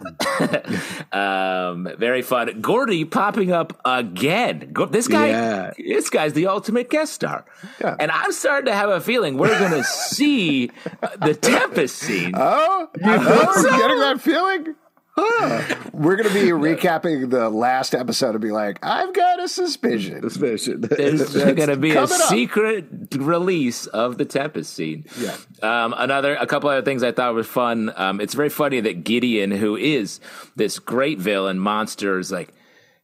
um, 1.14 1.88
very 1.98 2.20
fun. 2.20 2.60
Gordy 2.60 3.06
popping 3.06 3.52
up 3.52 3.80
again. 3.86 4.74
This 4.90 5.08
guy, 5.08 5.28
yeah. 5.28 5.72
this 5.78 6.10
guy's 6.10 6.34
the 6.34 6.46
ultimate 6.48 6.90
guest 6.90 7.14
star, 7.14 7.46
yeah. 7.80 7.96
and 7.98 8.10
I'm 8.10 8.32
starting 8.32 8.66
to 8.66 8.74
have 8.74 8.90
a 8.90 9.00
feeling 9.00 9.38
we're 9.38 9.58
going 9.58 9.70
to 9.82 9.84
see 9.84 10.70
the 11.18 11.34
Tempest 11.34 11.96
scene. 11.96 12.32
Oh, 12.36 12.88
you 12.96 13.04
oh, 13.06 13.78
getting 13.78 13.98
that 13.98 14.20
feeling? 14.20 14.74
Huh. 15.14 15.74
We're 15.92 16.16
going 16.16 16.28
to 16.28 16.34
be 16.34 16.48
recapping 16.48 17.28
the 17.30 17.50
last 17.50 17.94
episode 17.94 18.30
and 18.30 18.40
be 18.40 18.50
like, 18.50 18.78
I've 18.82 19.12
got 19.12 19.40
a 19.42 19.48
suspicion. 19.48 20.22
Suspicion. 20.22 20.80
There's 20.80 21.34
going 21.44 21.68
to 21.68 21.76
be 21.76 21.94
a 21.94 22.06
secret 22.06 22.86
release 23.16 23.86
of 23.86 24.16
the 24.16 24.24
Tempest 24.24 24.72
scene. 24.72 25.04
Yeah. 25.18 25.36
Um, 25.60 25.94
another, 25.96 26.34
a 26.36 26.46
couple 26.46 26.70
other 26.70 26.82
things 26.82 27.02
I 27.02 27.12
thought 27.12 27.34
was 27.34 27.46
fun. 27.46 27.92
Um, 27.94 28.22
it's 28.22 28.32
very 28.32 28.48
funny 28.48 28.80
that 28.80 29.04
Gideon, 29.04 29.50
who 29.50 29.76
is 29.76 30.18
this 30.56 30.78
great 30.78 31.18
villain 31.18 31.58
monster, 31.58 32.18
is 32.18 32.32
like, 32.32 32.54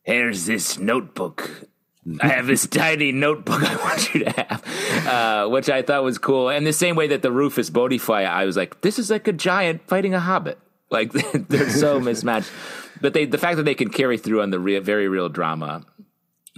here's 0.02 0.46
this 0.46 0.78
notebook. 0.78 1.68
I 2.22 2.28
have 2.28 2.46
this 2.46 2.66
tiny 2.66 3.12
notebook 3.12 3.62
I 3.62 3.76
want 3.76 4.14
you 4.14 4.24
to 4.24 4.30
have, 4.30 5.06
uh, 5.06 5.48
which 5.50 5.68
I 5.68 5.82
thought 5.82 6.04
was 6.04 6.16
cool. 6.16 6.48
And 6.48 6.66
the 6.66 6.72
same 6.72 6.96
way 6.96 7.08
that 7.08 7.20
the 7.20 7.30
Rufus 7.30 7.68
Bode 7.68 8.00
fight, 8.00 8.24
I 8.24 8.46
was 8.46 8.56
like, 8.56 8.80
this 8.80 8.98
is 8.98 9.10
like 9.10 9.28
a 9.28 9.32
giant 9.32 9.86
fighting 9.86 10.14
a 10.14 10.20
hobbit. 10.20 10.58
Like 10.90 11.12
they're 11.48 11.70
so 11.70 12.00
mismatched. 12.00 12.50
But 13.00 13.14
they, 13.14 13.26
the 13.26 13.38
fact 13.38 13.56
that 13.58 13.62
they 13.64 13.74
can 13.74 13.90
carry 13.90 14.18
through 14.18 14.42
on 14.42 14.50
the 14.50 14.58
real, 14.58 14.80
very 14.80 15.08
real 15.08 15.28
drama 15.28 15.84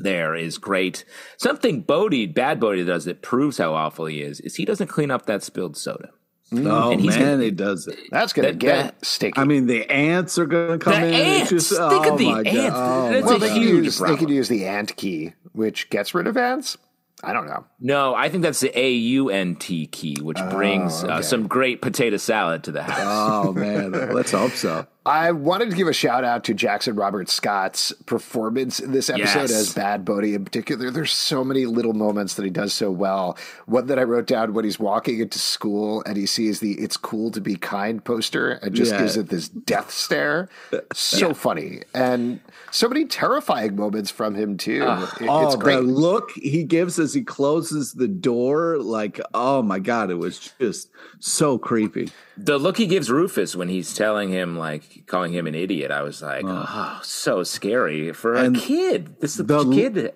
there 0.02 0.34
is 0.34 0.58
great. 0.58 1.04
Something 1.36 1.82
Bode, 1.82 2.34
bad 2.34 2.58
Bode 2.60 2.86
does 2.86 3.04
that 3.04 3.22
proves 3.22 3.58
how 3.58 3.74
awful 3.74 4.06
he 4.06 4.22
is, 4.22 4.40
is 4.40 4.56
he 4.56 4.64
doesn't 4.64 4.88
clean 4.88 5.10
up 5.10 5.26
that 5.26 5.42
spilled 5.42 5.76
soda. 5.76 6.10
Mm. 6.52 6.66
Oh 6.66 6.96
man, 6.96 7.18
gonna, 7.18 7.44
he 7.44 7.50
does 7.52 7.86
it. 7.86 7.96
That's 8.10 8.32
gonna 8.32 8.48
that, 8.48 8.58
get 8.58 8.76
that, 8.76 9.04
sticky. 9.04 9.38
I 9.38 9.44
mean, 9.44 9.66
the 9.66 9.88
ants 9.88 10.36
are 10.36 10.46
gonna 10.46 10.78
come 10.78 11.00
the 11.00 11.06
in. 11.06 11.14
Ants. 11.14 11.50
Just, 11.50 11.70
Think 11.70 12.06
oh 12.06 12.12
of 12.12 12.18
the 12.18 12.30
ants. 12.30 12.76
Oh, 12.76 13.10
That's 13.10 13.26
well, 13.26 13.42
a 13.44 13.48
huge. 13.48 13.84
Use, 13.84 13.98
they 13.98 14.16
could 14.16 14.30
use 14.30 14.48
the 14.48 14.66
ant 14.66 14.96
key, 14.96 15.34
which 15.52 15.90
gets 15.90 16.12
rid 16.12 16.26
of 16.26 16.36
ants. 16.36 16.76
I 17.22 17.32
don't 17.32 17.46
know. 17.46 17.64
No, 17.78 18.14
I 18.14 18.28
think 18.28 18.42
that's 18.42 18.60
the 18.60 18.78
A 18.78 18.90
U 18.90 19.30
N 19.30 19.56
T 19.56 19.86
key, 19.86 20.16
which 20.20 20.38
oh, 20.40 20.50
brings 20.50 21.02
uh, 21.02 21.06
okay. 21.06 21.14
uh, 21.14 21.22
some 21.22 21.46
great 21.48 21.82
potato 21.82 22.16
salad 22.16 22.64
to 22.64 22.72
the 22.72 22.82
house. 22.82 22.98
Oh 23.02 23.52
man, 23.52 23.92
let's 24.14 24.32
hope 24.32 24.52
so. 24.52 24.86
I 25.06 25.32
wanted 25.32 25.70
to 25.70 25.76
give 25.76 25.88
a 25.88 25.94
shout 25.94 26.24
out 26.24 26.44
to 26.44 26.54
Jackson 26.54 26.94
Robert 26.94 27.30
Scott's 27.30 27.90
performance 28.04 28.80
in 28.80 28.92
this 28.92 29.08
episode 29.08 29.48
yes. 29.48 29.50
as 29.50 29.74
Bad 29.74 30.04
Bode 30.04 30.24
in 30.24 30.44
particular. 30.44 30.90
There's 30.90 31.12
so 31.12 31.42
many 31.42 31.64
little 31.64 31.94
moments 31.94 32.34
that 32.34 32.44
he 32.44 32.50
does 32.50 32.74
so 32.74 32.90
well. 32.90 33.38
One 33.64 33.86
that 33.86 33.98
I 33.98 34.02
wrote 34.02 34.26
down 34.26 34.52
when 34.52 34.66
he's 34.66 34.78
walking 34.78 35.18
into 35.20 35.38
school 35.38 36.02
and 36.04 36.18
he 36.18 36.26
sees 36.26 36.60
the 36.60 36.72
"It's 36.72 36.98
cool 36.98 37.30
to 37.30 37.40
be 37.40 37.56
kind" 37.56 38.04
poster 38.04 38.50
and 38.50 38.74
just 38.74 38.92
yeah. 38.92 38.98
gives 38.98 39.16
it 39.16 39.30
this 39.30 39.48
death 39.48 39.90
stare. 39.90 40.50
So 40.92 41.28
yeah. 41.28 41.32
funny 41.32 41.80
and 41.94 42.40
so 42.70 42.86
many 42.86 43.06
terrifying 43.06 43.76
moments 43.76 44.10
from 44.10 44.34
him 44.34 44.58
too. 44.58 44.84
Uh, 44.84 45.08
it, 45.18 45.26
oh, 45.28 45.46
it's 45.46 45.56
great. 45.56 45.76
the 45.76 45.82
look 45.82 46.30
he 46.32 46.62
gives 46.62 46.98
as 46.98 47.14
he 47.14 47.22
closes 47.22 47.94
the 47.94 48.08
door, 48.08 48.76
like 48.78 49.18
oh 49.32 49.62
my 49.62 49.78
god, 49.78 50.10
it 50.10 50.16
was 50.16 50.52
just 50.60 50.90
so 51.20 51.56
creepy. 51.56 52.10
The 52.44 52.58
look 52.58 52.78
he 52.78 52.86
gives 52.86 53.10
Rufus 53.10 53.54
when 53.54 53.68
he's 53.68 53.94
telling 53.94 54.30
him, 54.30 54.56
like, 54.56 55.04
calling 55.06 55.32
him 55.32 55.46
an 55.46 55.54
idiot, 55.54 55.90
I 55.90 56.02
was 56.02 56.22
like, 56.22 56.44
oh, 56.44 56.66
oh 56.68 57.00
so 57.02 57.42
scary 57.42 58.12
for 58.12 58.34
and 58.34 58.56
a 58.56 58.60
kid. 58.60 59.20
This 59.20 59.38
is 59.38 59.46
the 59.46 59.70
kid. 59.70 60.14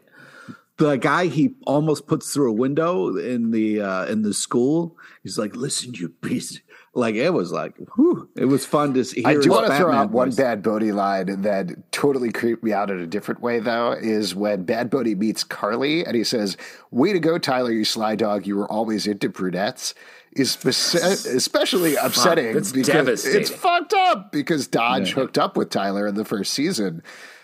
The 0.77 0.97
guy 0.97 1.27
he 1.27 1.55
almost 1.67 2.07
puts 2.07 2.33
through 2.33 2.51
a 2.51 2.55
window 2.55 3.17
in 3.17 3.53
the 3.53 3.81
uh, 3.81 4.07
in 4.07 4.23
the 4.23 4.35
school. 4.35 4.97
He's 5.23 5.39
like, 5.39 5.55
"Listen, 5.55 5.95
you 5.95 6.09
piece." 6.09 6.61
Like 6.97 7.17
it 7.17 7.33
was 7.33 7.51
like, 7.51 7.77
whew, 7.97 8.29
it 8.37 8.45
was 8.45 8.65
fun 8.65 8.95
to 8.95 9.03
hear. 9.03 9.27
I 9.27 9.35
do 9.35 9.51
want 9.51 9.67
to 9.67 9.77
throw 9.77 9.93
out 9.93 10.11
one 10.11 10.31
Bad 10.31 10.63
Bode 10.63 10.85
line 10.85 11.43
that 11.43 11.91
totally 11.91 12.31
creeped 12.31 12.63
me 12.63 12.73
out 12.73 12.89
in 12.89 13.01
a 13.01 13.07
different 13.07 13.41
way, 13.41 13.59
though. 13.59 13.93
Is 13.93 14.35
when 14.35 14.63
Bad 14.63 14.91
Bode 14.91 15.09
meets 15.19 15.43
Carly 15.43 16.05
and 16.05 16.15
he 16.15 16.23
says, 16.23 16.57
"Way 16.93 17.13
to 17.13 17.19
go, 17.19 17.37
Tyler, 17.37 17.73
you 17.73 17.85
sly 17.85 18.15
dog. 18.15 18.47
You 18.47 18.57
were 18.57 18.71
always 18.71 19.09
into 19.09 19.29
brunettes." 19.29 19.95
Is 20.35 20.57
especially 20.65 21.95
upsetting 21.95 22.61
Fuck, 22.61 22.75
because 22.75 23.25
it's 23.25 23.51
fucked 23.51 23.95
up 23.95 24.33
because 24.33 24.67
Dodge 24.67 25.11
yeah. 25.11 25.15
hooked 25.15 25.39
up 25.39 25.57
with 25.57 25.71
Tyler 25.71 26.09
in 26.09 26.17
the 26.17 26.25
first 26.25 26.53
season. 26.53 27.03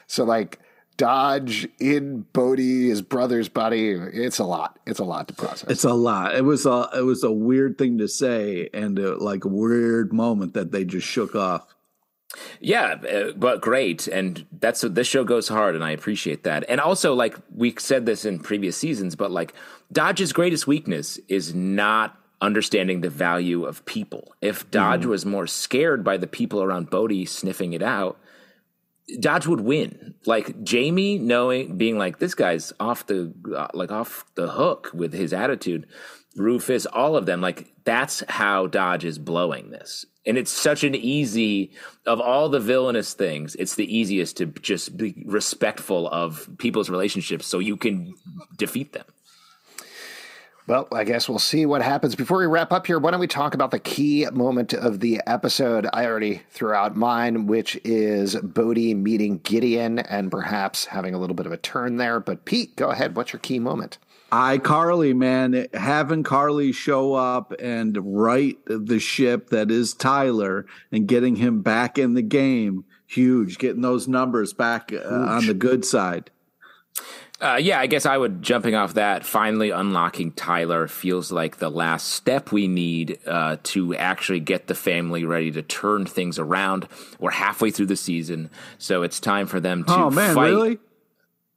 So 0.08 0.24
like 0.24 0.58
Dodge 0.96 1.68
in 1.78 2.26
Bode, 2.32 2.58
his 2.58 3.00
brother's 3.00 3.48
buddy, 3.48 3.90
it's 3.92 4.38
a 4.38 4.44
lot. 4.44 4.78
It's 4.86 4.98
a 4.98 5.04
lot 5.04 5.28
to 5.28 5.34
process. 5.34 5.70
It's 5.70 5.84
a 5.84 5.94
lot. 5.94 6.34
It 6.34 6.42
was 6.42 6.66
a 6.66 6.90
it 6.94 7.02
was 7.02 7.22
a 7.22 7.30
weird 7.30 7.78
thing 7.78 7.98
to 7.98 8.08
say 8.08 8.68
and 8.74 8.98
a, 8.98 9.16
like 9.16 9.44
a 9.44 9.48
weird 9.48 10.12
moment 10.12 10.54
that 10.54 10.72
they 10.72 10.84
just 10.84 11.06
shook 11.06 11.34
off. 11.34 11.66
Yeah, 12.60 12.96
uh, 13.10 13.32
but 13.36 13.60
great, 13.60 14.08
and 14.08 14.46
that's 14.52 14.82
this 14.82 15.06
show 15.06 15.24
goes 15.24 15.48
hard, 15.48 15.74
and 15.74 15.82
I 15.82 15.92
appreciate 15.92 16.44
that. 16.44 16.64
And 16.68 16.80
also, 16.80 17.14
like 17.14 17.36
we 17.54 17.74
said 17.78 18.04
this 18.04 18.24
in 18.24 18.38
previous 18.38 18.76
seasons, 18.76 19.16
but 19.16 19.30
like 19.30 19.54
Dodge's 19.90 20.32
greatest 20.32 20.66
weakness 20.66 21.18
is 21.28 21.54
not 21.54 22.19
understanding 22.40 23.00
the 23.00 23.10
value 23.10 23.64
of 23.64 23.84
people. 23.84 24.34
If 24.40 24.70
Dodge 24.70 25.02
mm. 25.02 25.10
was 25.10 25.26
more 25.26 25.46
scared 25.46 26.02
by 26.02 26.16
the 26.16 26.26
people 26.26 26.62
around 26.62 26.90
Bode 26.90 27.28
sniffing 27.28 27.72
it 27.72 27.82
out, 27.82 28.18
Dodge 29.18 29.46
would 29.46 29.60
win. 29.60 30.14
Like 30.26 30.62
Jamie 30.62 31.18
knowing 31.18 31.76
being 31.76 31.98
like 31.98 32.18
this 32.18 32.34
guy's 32.34 32.72
off 32.78 33.06
the 33.06 33.32
uh, 33.56 33.68
like 33.74 33.90
off 33.90 34.24
the 34.34 34.48
hook 34.48 34.90
with 34.94 35.12
his 35.12 35.32
attitude. 35.32 35.86
Rufus, 36.36 36.86
all 36.86 37.16
of 37.16 37.26
them, 37.26 37.40
like 37.40 37.72
that's 37.84 38.22
how 38.28 38.68
Dodge 38.68 39.04
is 39.04 39.18
blowing 39.18 39.70
this. 39.70 40.06
And 40.26 40.38
it's 40.38 40.50
such 40.50 40.84
an 40.84 40.94
easy 40.94 41.72
of 42.06 42.20
all 42.20 42.48
the 42.48 42.60
villainous 42.60 43.14
things, 43.14 43.56
it's 43.56 43.74
the 43.74 43.96
easiest 43.96 44.36
to 44.36 44.46
just 44.46 44.96
be 44.96 45.22
respectful 45.26 46.08
of 46.08 46.48
people's 46.58 46.90
relationships 46.90 47.46
so 47.46 47.58
you 47.58 47.76
can 47.76 48.14
defeat 48.56 48.92
them. 48.92 49.06
Well, 50.66 50.86
I 50.92 51.04
guess 51.04 51.28
we'll 51.28 51.38
see 51.38 51.66
what 51.66 51.82
happens. 51.82 52.14
Before 52.14 52.38
we 52.38 52.46
wrap 52.46 52.72
up 52.72 52.86
here, 52.86 52.98
why 52.98 53.10
don't 53.10 53.20
we 53.20 53.26
talk 53.26 53.54
about 53.54 53.70
the 53.70 53.78
key 53.78 54.26
moment 54.32 54.72
of 54.72 55.00
the 55.00 55.20
episode? 55.26 55.88
I 55.92 56.06
already 56.06 56.42
threw 56.50 56.72
out 56.72 56.96
mine, 56.96 57.46
which 57.46 57.80
is 57.84 58.36
Bode 58.36 58.76
meeting 58.76 59.38
Gideon 59.38 59.98
and 59.98 60.30
perhaps 60.30 60.84
having 60.84 61.14
a 61.14 61.18
little 61.18 61.34
bit 61.34 61.46
of 61.46 61.52
a 61.52 61.56
turn 61.56 61.96
there. 61.96 62.20
But 62.20 62.44
Pete, 62.44 62.76
go 62.76 62.90
ahead. 62.90 63.16
What's 63.16 63.32
your 63.32 63.40
key 63.40 63.58
moment? 63.58 63.98
I 64.32 64.58
Carly, 64.58 65.12
man, 65.12 65.66
having 65.74 66.22
Carly 66.22 66.70
show 66.72 67.14
up 67.14 67.52
and 67.58 67.98
right 68.00 68.56
the 68.66 69.00
ship 69.00 69.50
that 69.50 69.72
is 69.72 69.92
Tyler 69.92 70.66
and 70.92 71.08
getting 71.08 71.36
him 71.36 71.62
back 71.62 71.98
in 71.98 72.14
the 72.14 72.22
game, 72.22 72.84
huge. 73.06 73.58
Getting 73.58 73.82
those 73.82 74.06
numbers 74.06 74.52
back 74.52 74.92
uh, 74.92 75.08
on 75.08 75.46
the 75.46 75.54
good 75.54 75.84
side. 75.84 76.30
Uh, 77.40 77.56
yeah, 77.56 77.80
I 77.80 77.86
guess 77.86 78.04
I 78.04 78.18
would 78.18 78.42
jumping 78.42 78.74
off 78.74 78.94
that. 78.94 79.24
Finally, 79.24 79.70
unlocking 79.70 80.32
Tyler 80.32 80.86
feels 80.88 81.32
like 81.32 81.56
the 81.56 81.70
last 81.70 82.08
step 82.08 82.52
we 82.52 82.68
need 82.68 83.18
uh, 83.26 83.56
to 83.62 83.94
actually 83.94 84.40
get 84.40 84.66
the 84.66 84.74
family 84.74 85.24
ready 85.24 85.50
to 85.52 85.62
turn 85.62 86.04
things 86.04 86.38
around. 86.38 86.86
We're 87.18 87.30
halfway 87.30 87.70
through 87.70 87.86
the 87.86 87.96
season, 87.96 88.50
so 88.76 89.02
it's 89.02 89.20
time 89.20 89.46
for 89.46 89.58
them 89.58 89.84
to. 89.84 89.94
Oh 89.94 90.10
man, 90.10 90.34
fight. 90.34 90.50
really? 90.50 90.78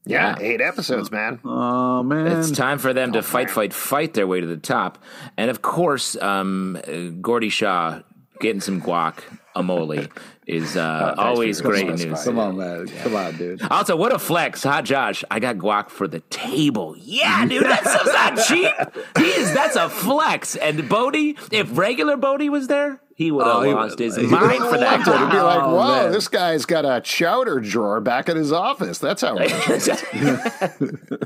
Yeah, 0.05 0.37
eight 0.39 0.61
episodes, 0.61 1.11
man. 1.11 1.41
Oh 1.43 2.01
man, 2.01 2.27
it's 2.27 2.51
time 2.51 2.77
for 2.77 2.93
them 2.93 3.09
oh, 3.09 3.13
to 3.13 3.21
fight, 3.21 3.47
man. 3.47 3.53
fight, 3.53 3.73
fight 3.73 4.13
their 4.13 4.27
way 4.27 4.39
to 4.39 4.47
the 4.47 4.57
top, 4.57 5.03
and 5.35 5.49
of 5.49 5.61
course, 5.61 6.15
um, 6.17 6.79
Gordy 7.21 7.49
Shaw 7.49 7.99
getting 8.39 8.61
some 8.61 8.81
guac 8.81 9.19
amole 9.55 10.09
is 10.47 10.75
uh, 10.77 11.15
oh, 11.17 11.21
always 11.21 11.61
great 11.61 11.87
news. 11.87 12.23
Come 12.23 12.39
on, 12.39 12.57
man. 12.57 12.87
Yeah. 12.87 13.03
Come 13.03 13.15
on, 13.15 13.37
dude. 13.37 13.61
Also, 13.63 13.95
what 13.95 14.13
a 14.13 14.19
flex, 14.19 14.63
huh, 14.63 14.81
Josh? 14.81 15.23
I 15.31 15.39
got 15.39 15.57
guac 15.57 15.89
for 15.89 16.07
the 16.07 16.19
table. 16.21 16.95
Yeah, 16.97 17.45
dude, 17.45 17.63
that's 17.63 18.05
not 18.05 18.37
cheap. 18.47 18.71
He 19.17 19.25
is. 19.25 19.53
That's 19.53 19.75
a 19.75 19.89
flex. 19.89 20.55
And 20.55 20.87
Bode, 20.89 21.15
if 21.51 21.77
regular 21.77 22.17
Bode 22.17 22.49
was 22.49 22.67
there, 22.67 22.99
He 23.15 23.29
would 23.29 23.45
have 23.45 23.55
Oh, 23.57 23.61
he 23.61 23.73
lost 23.73 23.91
would- 23.91 23.99
his 23.99 24.15
he 24.15 24.23
mind 24.25 24.63
for 24.63 24.77
that. 24.77 25.01
It'd 25.07 25.31
be 25.31 25.37
like, 25.39 25.61
Oh, 25.61 25.75
whoa, 25.75 26.03
man. 26.03 26.11
this 26.11 26.27
guy's 26.27 26.65
got 26.65 26.83
a 26.83 26.99
chowder 26.99 27.59
drawer 27.59 28.01
back 28.01 28.27
in 28.27 28.35
his 28.37 28.51
office. 28.51 28.97
That's 28.97 29.21
how. 29.21 29.37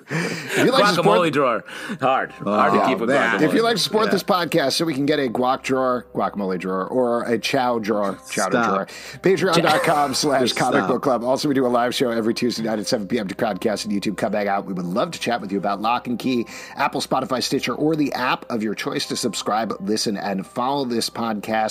If 0.10 0.58
you 0.66 0.72
like 0.72 0.96
to 0.96 1.02
guacamole 1.02 1.28
support, 1.28 1.34
drawer. 1.34 1.64
Hard. 2.02 2.32
Hard 2.32 2.74
to 2.74 2.84
Oh, 2.84 2.88
keep 2.88 3.00
a 3.02 3.06
man. 3.08 3.40
guacamole. 3.40 3.42
if 3.44 3.54
you 3.54 3.62
like 3.62 3.76
to 3.76 3.82
support 3.82 4.06
Yeah. 4.08 4.12
this 4.12 4.24
podcast, 4.24 4.74
so 4.74 4.86
we 4.86 4.94
can 4.94 5.06
get 5.06 5.20
a 5.20 5.28
guac 5.30 5.64
drawer, 5.64 6.06
guacamole 6.14 6.60
drawer, 6.60 6.88
or 6.88 7.24
a 7.24 7.38
chow 7.38 7.80
drawer, 7.80 8.18
chowder 8.30 8.52
Stop. 8.62 8.66
drawer. 8.68 8.86
Patreon.com 9.22 10.14
slash 10.14 10.54
comic 10.54 10.88
book 10.88 11.04
club. 11.04 11.24
Also, 11.24 11.48
we 11.48 11.54
do 11.54 11.66
a 11.66 11.68
live 11.68 11.94
show 11.94 12.10
every 12.10 12.34
Tuesday 12.34 12.64
night 12.64 12.80
at 12.80 12.88
7 12.88 13.08
p.m. 13.08 13.28
to 13.28 13.36
Crowdcast 13.36 13.86
and 13.86 13.94
YouTube. 13.94 14.18
Come 14.18 14.32
back 14.32 14.48
out. 14.48 14.66
We 14.66 14.74
would 14.74 14.86
love 14.86 15.12
to 15.12 15.20
chat 15.20 15.42
with 15.42 15.52
you 15.52 15.58
about 15.58 15.82
Locke 15.82 16.08
and 16.08 16.18
Key, 16.20 16.46
Apple, 16.76 17.02
Spotify, 17.02 17.42
Stitcher, 17.44 17.76
or 17.76 17.96
the 17.96 18.12
app 18.14 18.46
of 18.50 18.64
your 18.64 18.76
choice 18.76 19.06
to 19.08 19.16
subscribe, 19.16 19.74
listen, 19.82 20.18
and 20.18 20.46
follow 20.46 20.86
this 20.86 21.10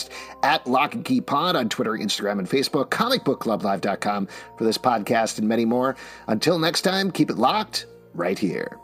podcast 0.07 0.37
at 0.42 0.66
Locke 0.66 0.95
and 0.95 1.05
Key 1.05 1.21
Pod 1.21 1.57
on 1.57 1.69
Twitter, 1.69 1.92
Instagram, 1.92 2.38
and 2.38 2.49
Facebook, 2.49 2.88
comicbookclublive.com 2.90 4.29
for 4.57 4.64
this 4.64 4.79
podcast 4.79 5.38
and 5.38 5.49
many 5.49 5.64
more. 5.64 5.97
Until 6.27 6.59
next 6.59 6.83
time, 6.83 7.11
keep 7.11 7.31
it 7.31 7.37
locked 7.37 7.87
right 8.14 8.38
here. 8.38 8.79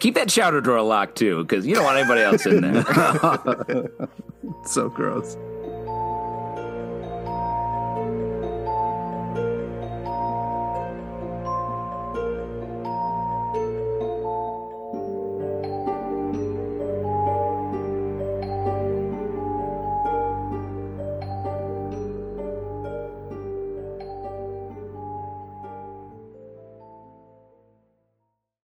Keep 0.00 0.14
that 0.14 0.28
chowder 0.28 0.60
drawer 0.60 0.82
locked 0.82 1.16
too, 1.16 1.42
because 1.42 1.66
you 1.66 1.74
don't 1.74 1.84
want 1.84 1.98
anybody 1.98 2.20
else 2.20 2.44
in 2.44 2.60
there. 2.60 3.88
so 4.66 4.88
gross. 4.90 5.36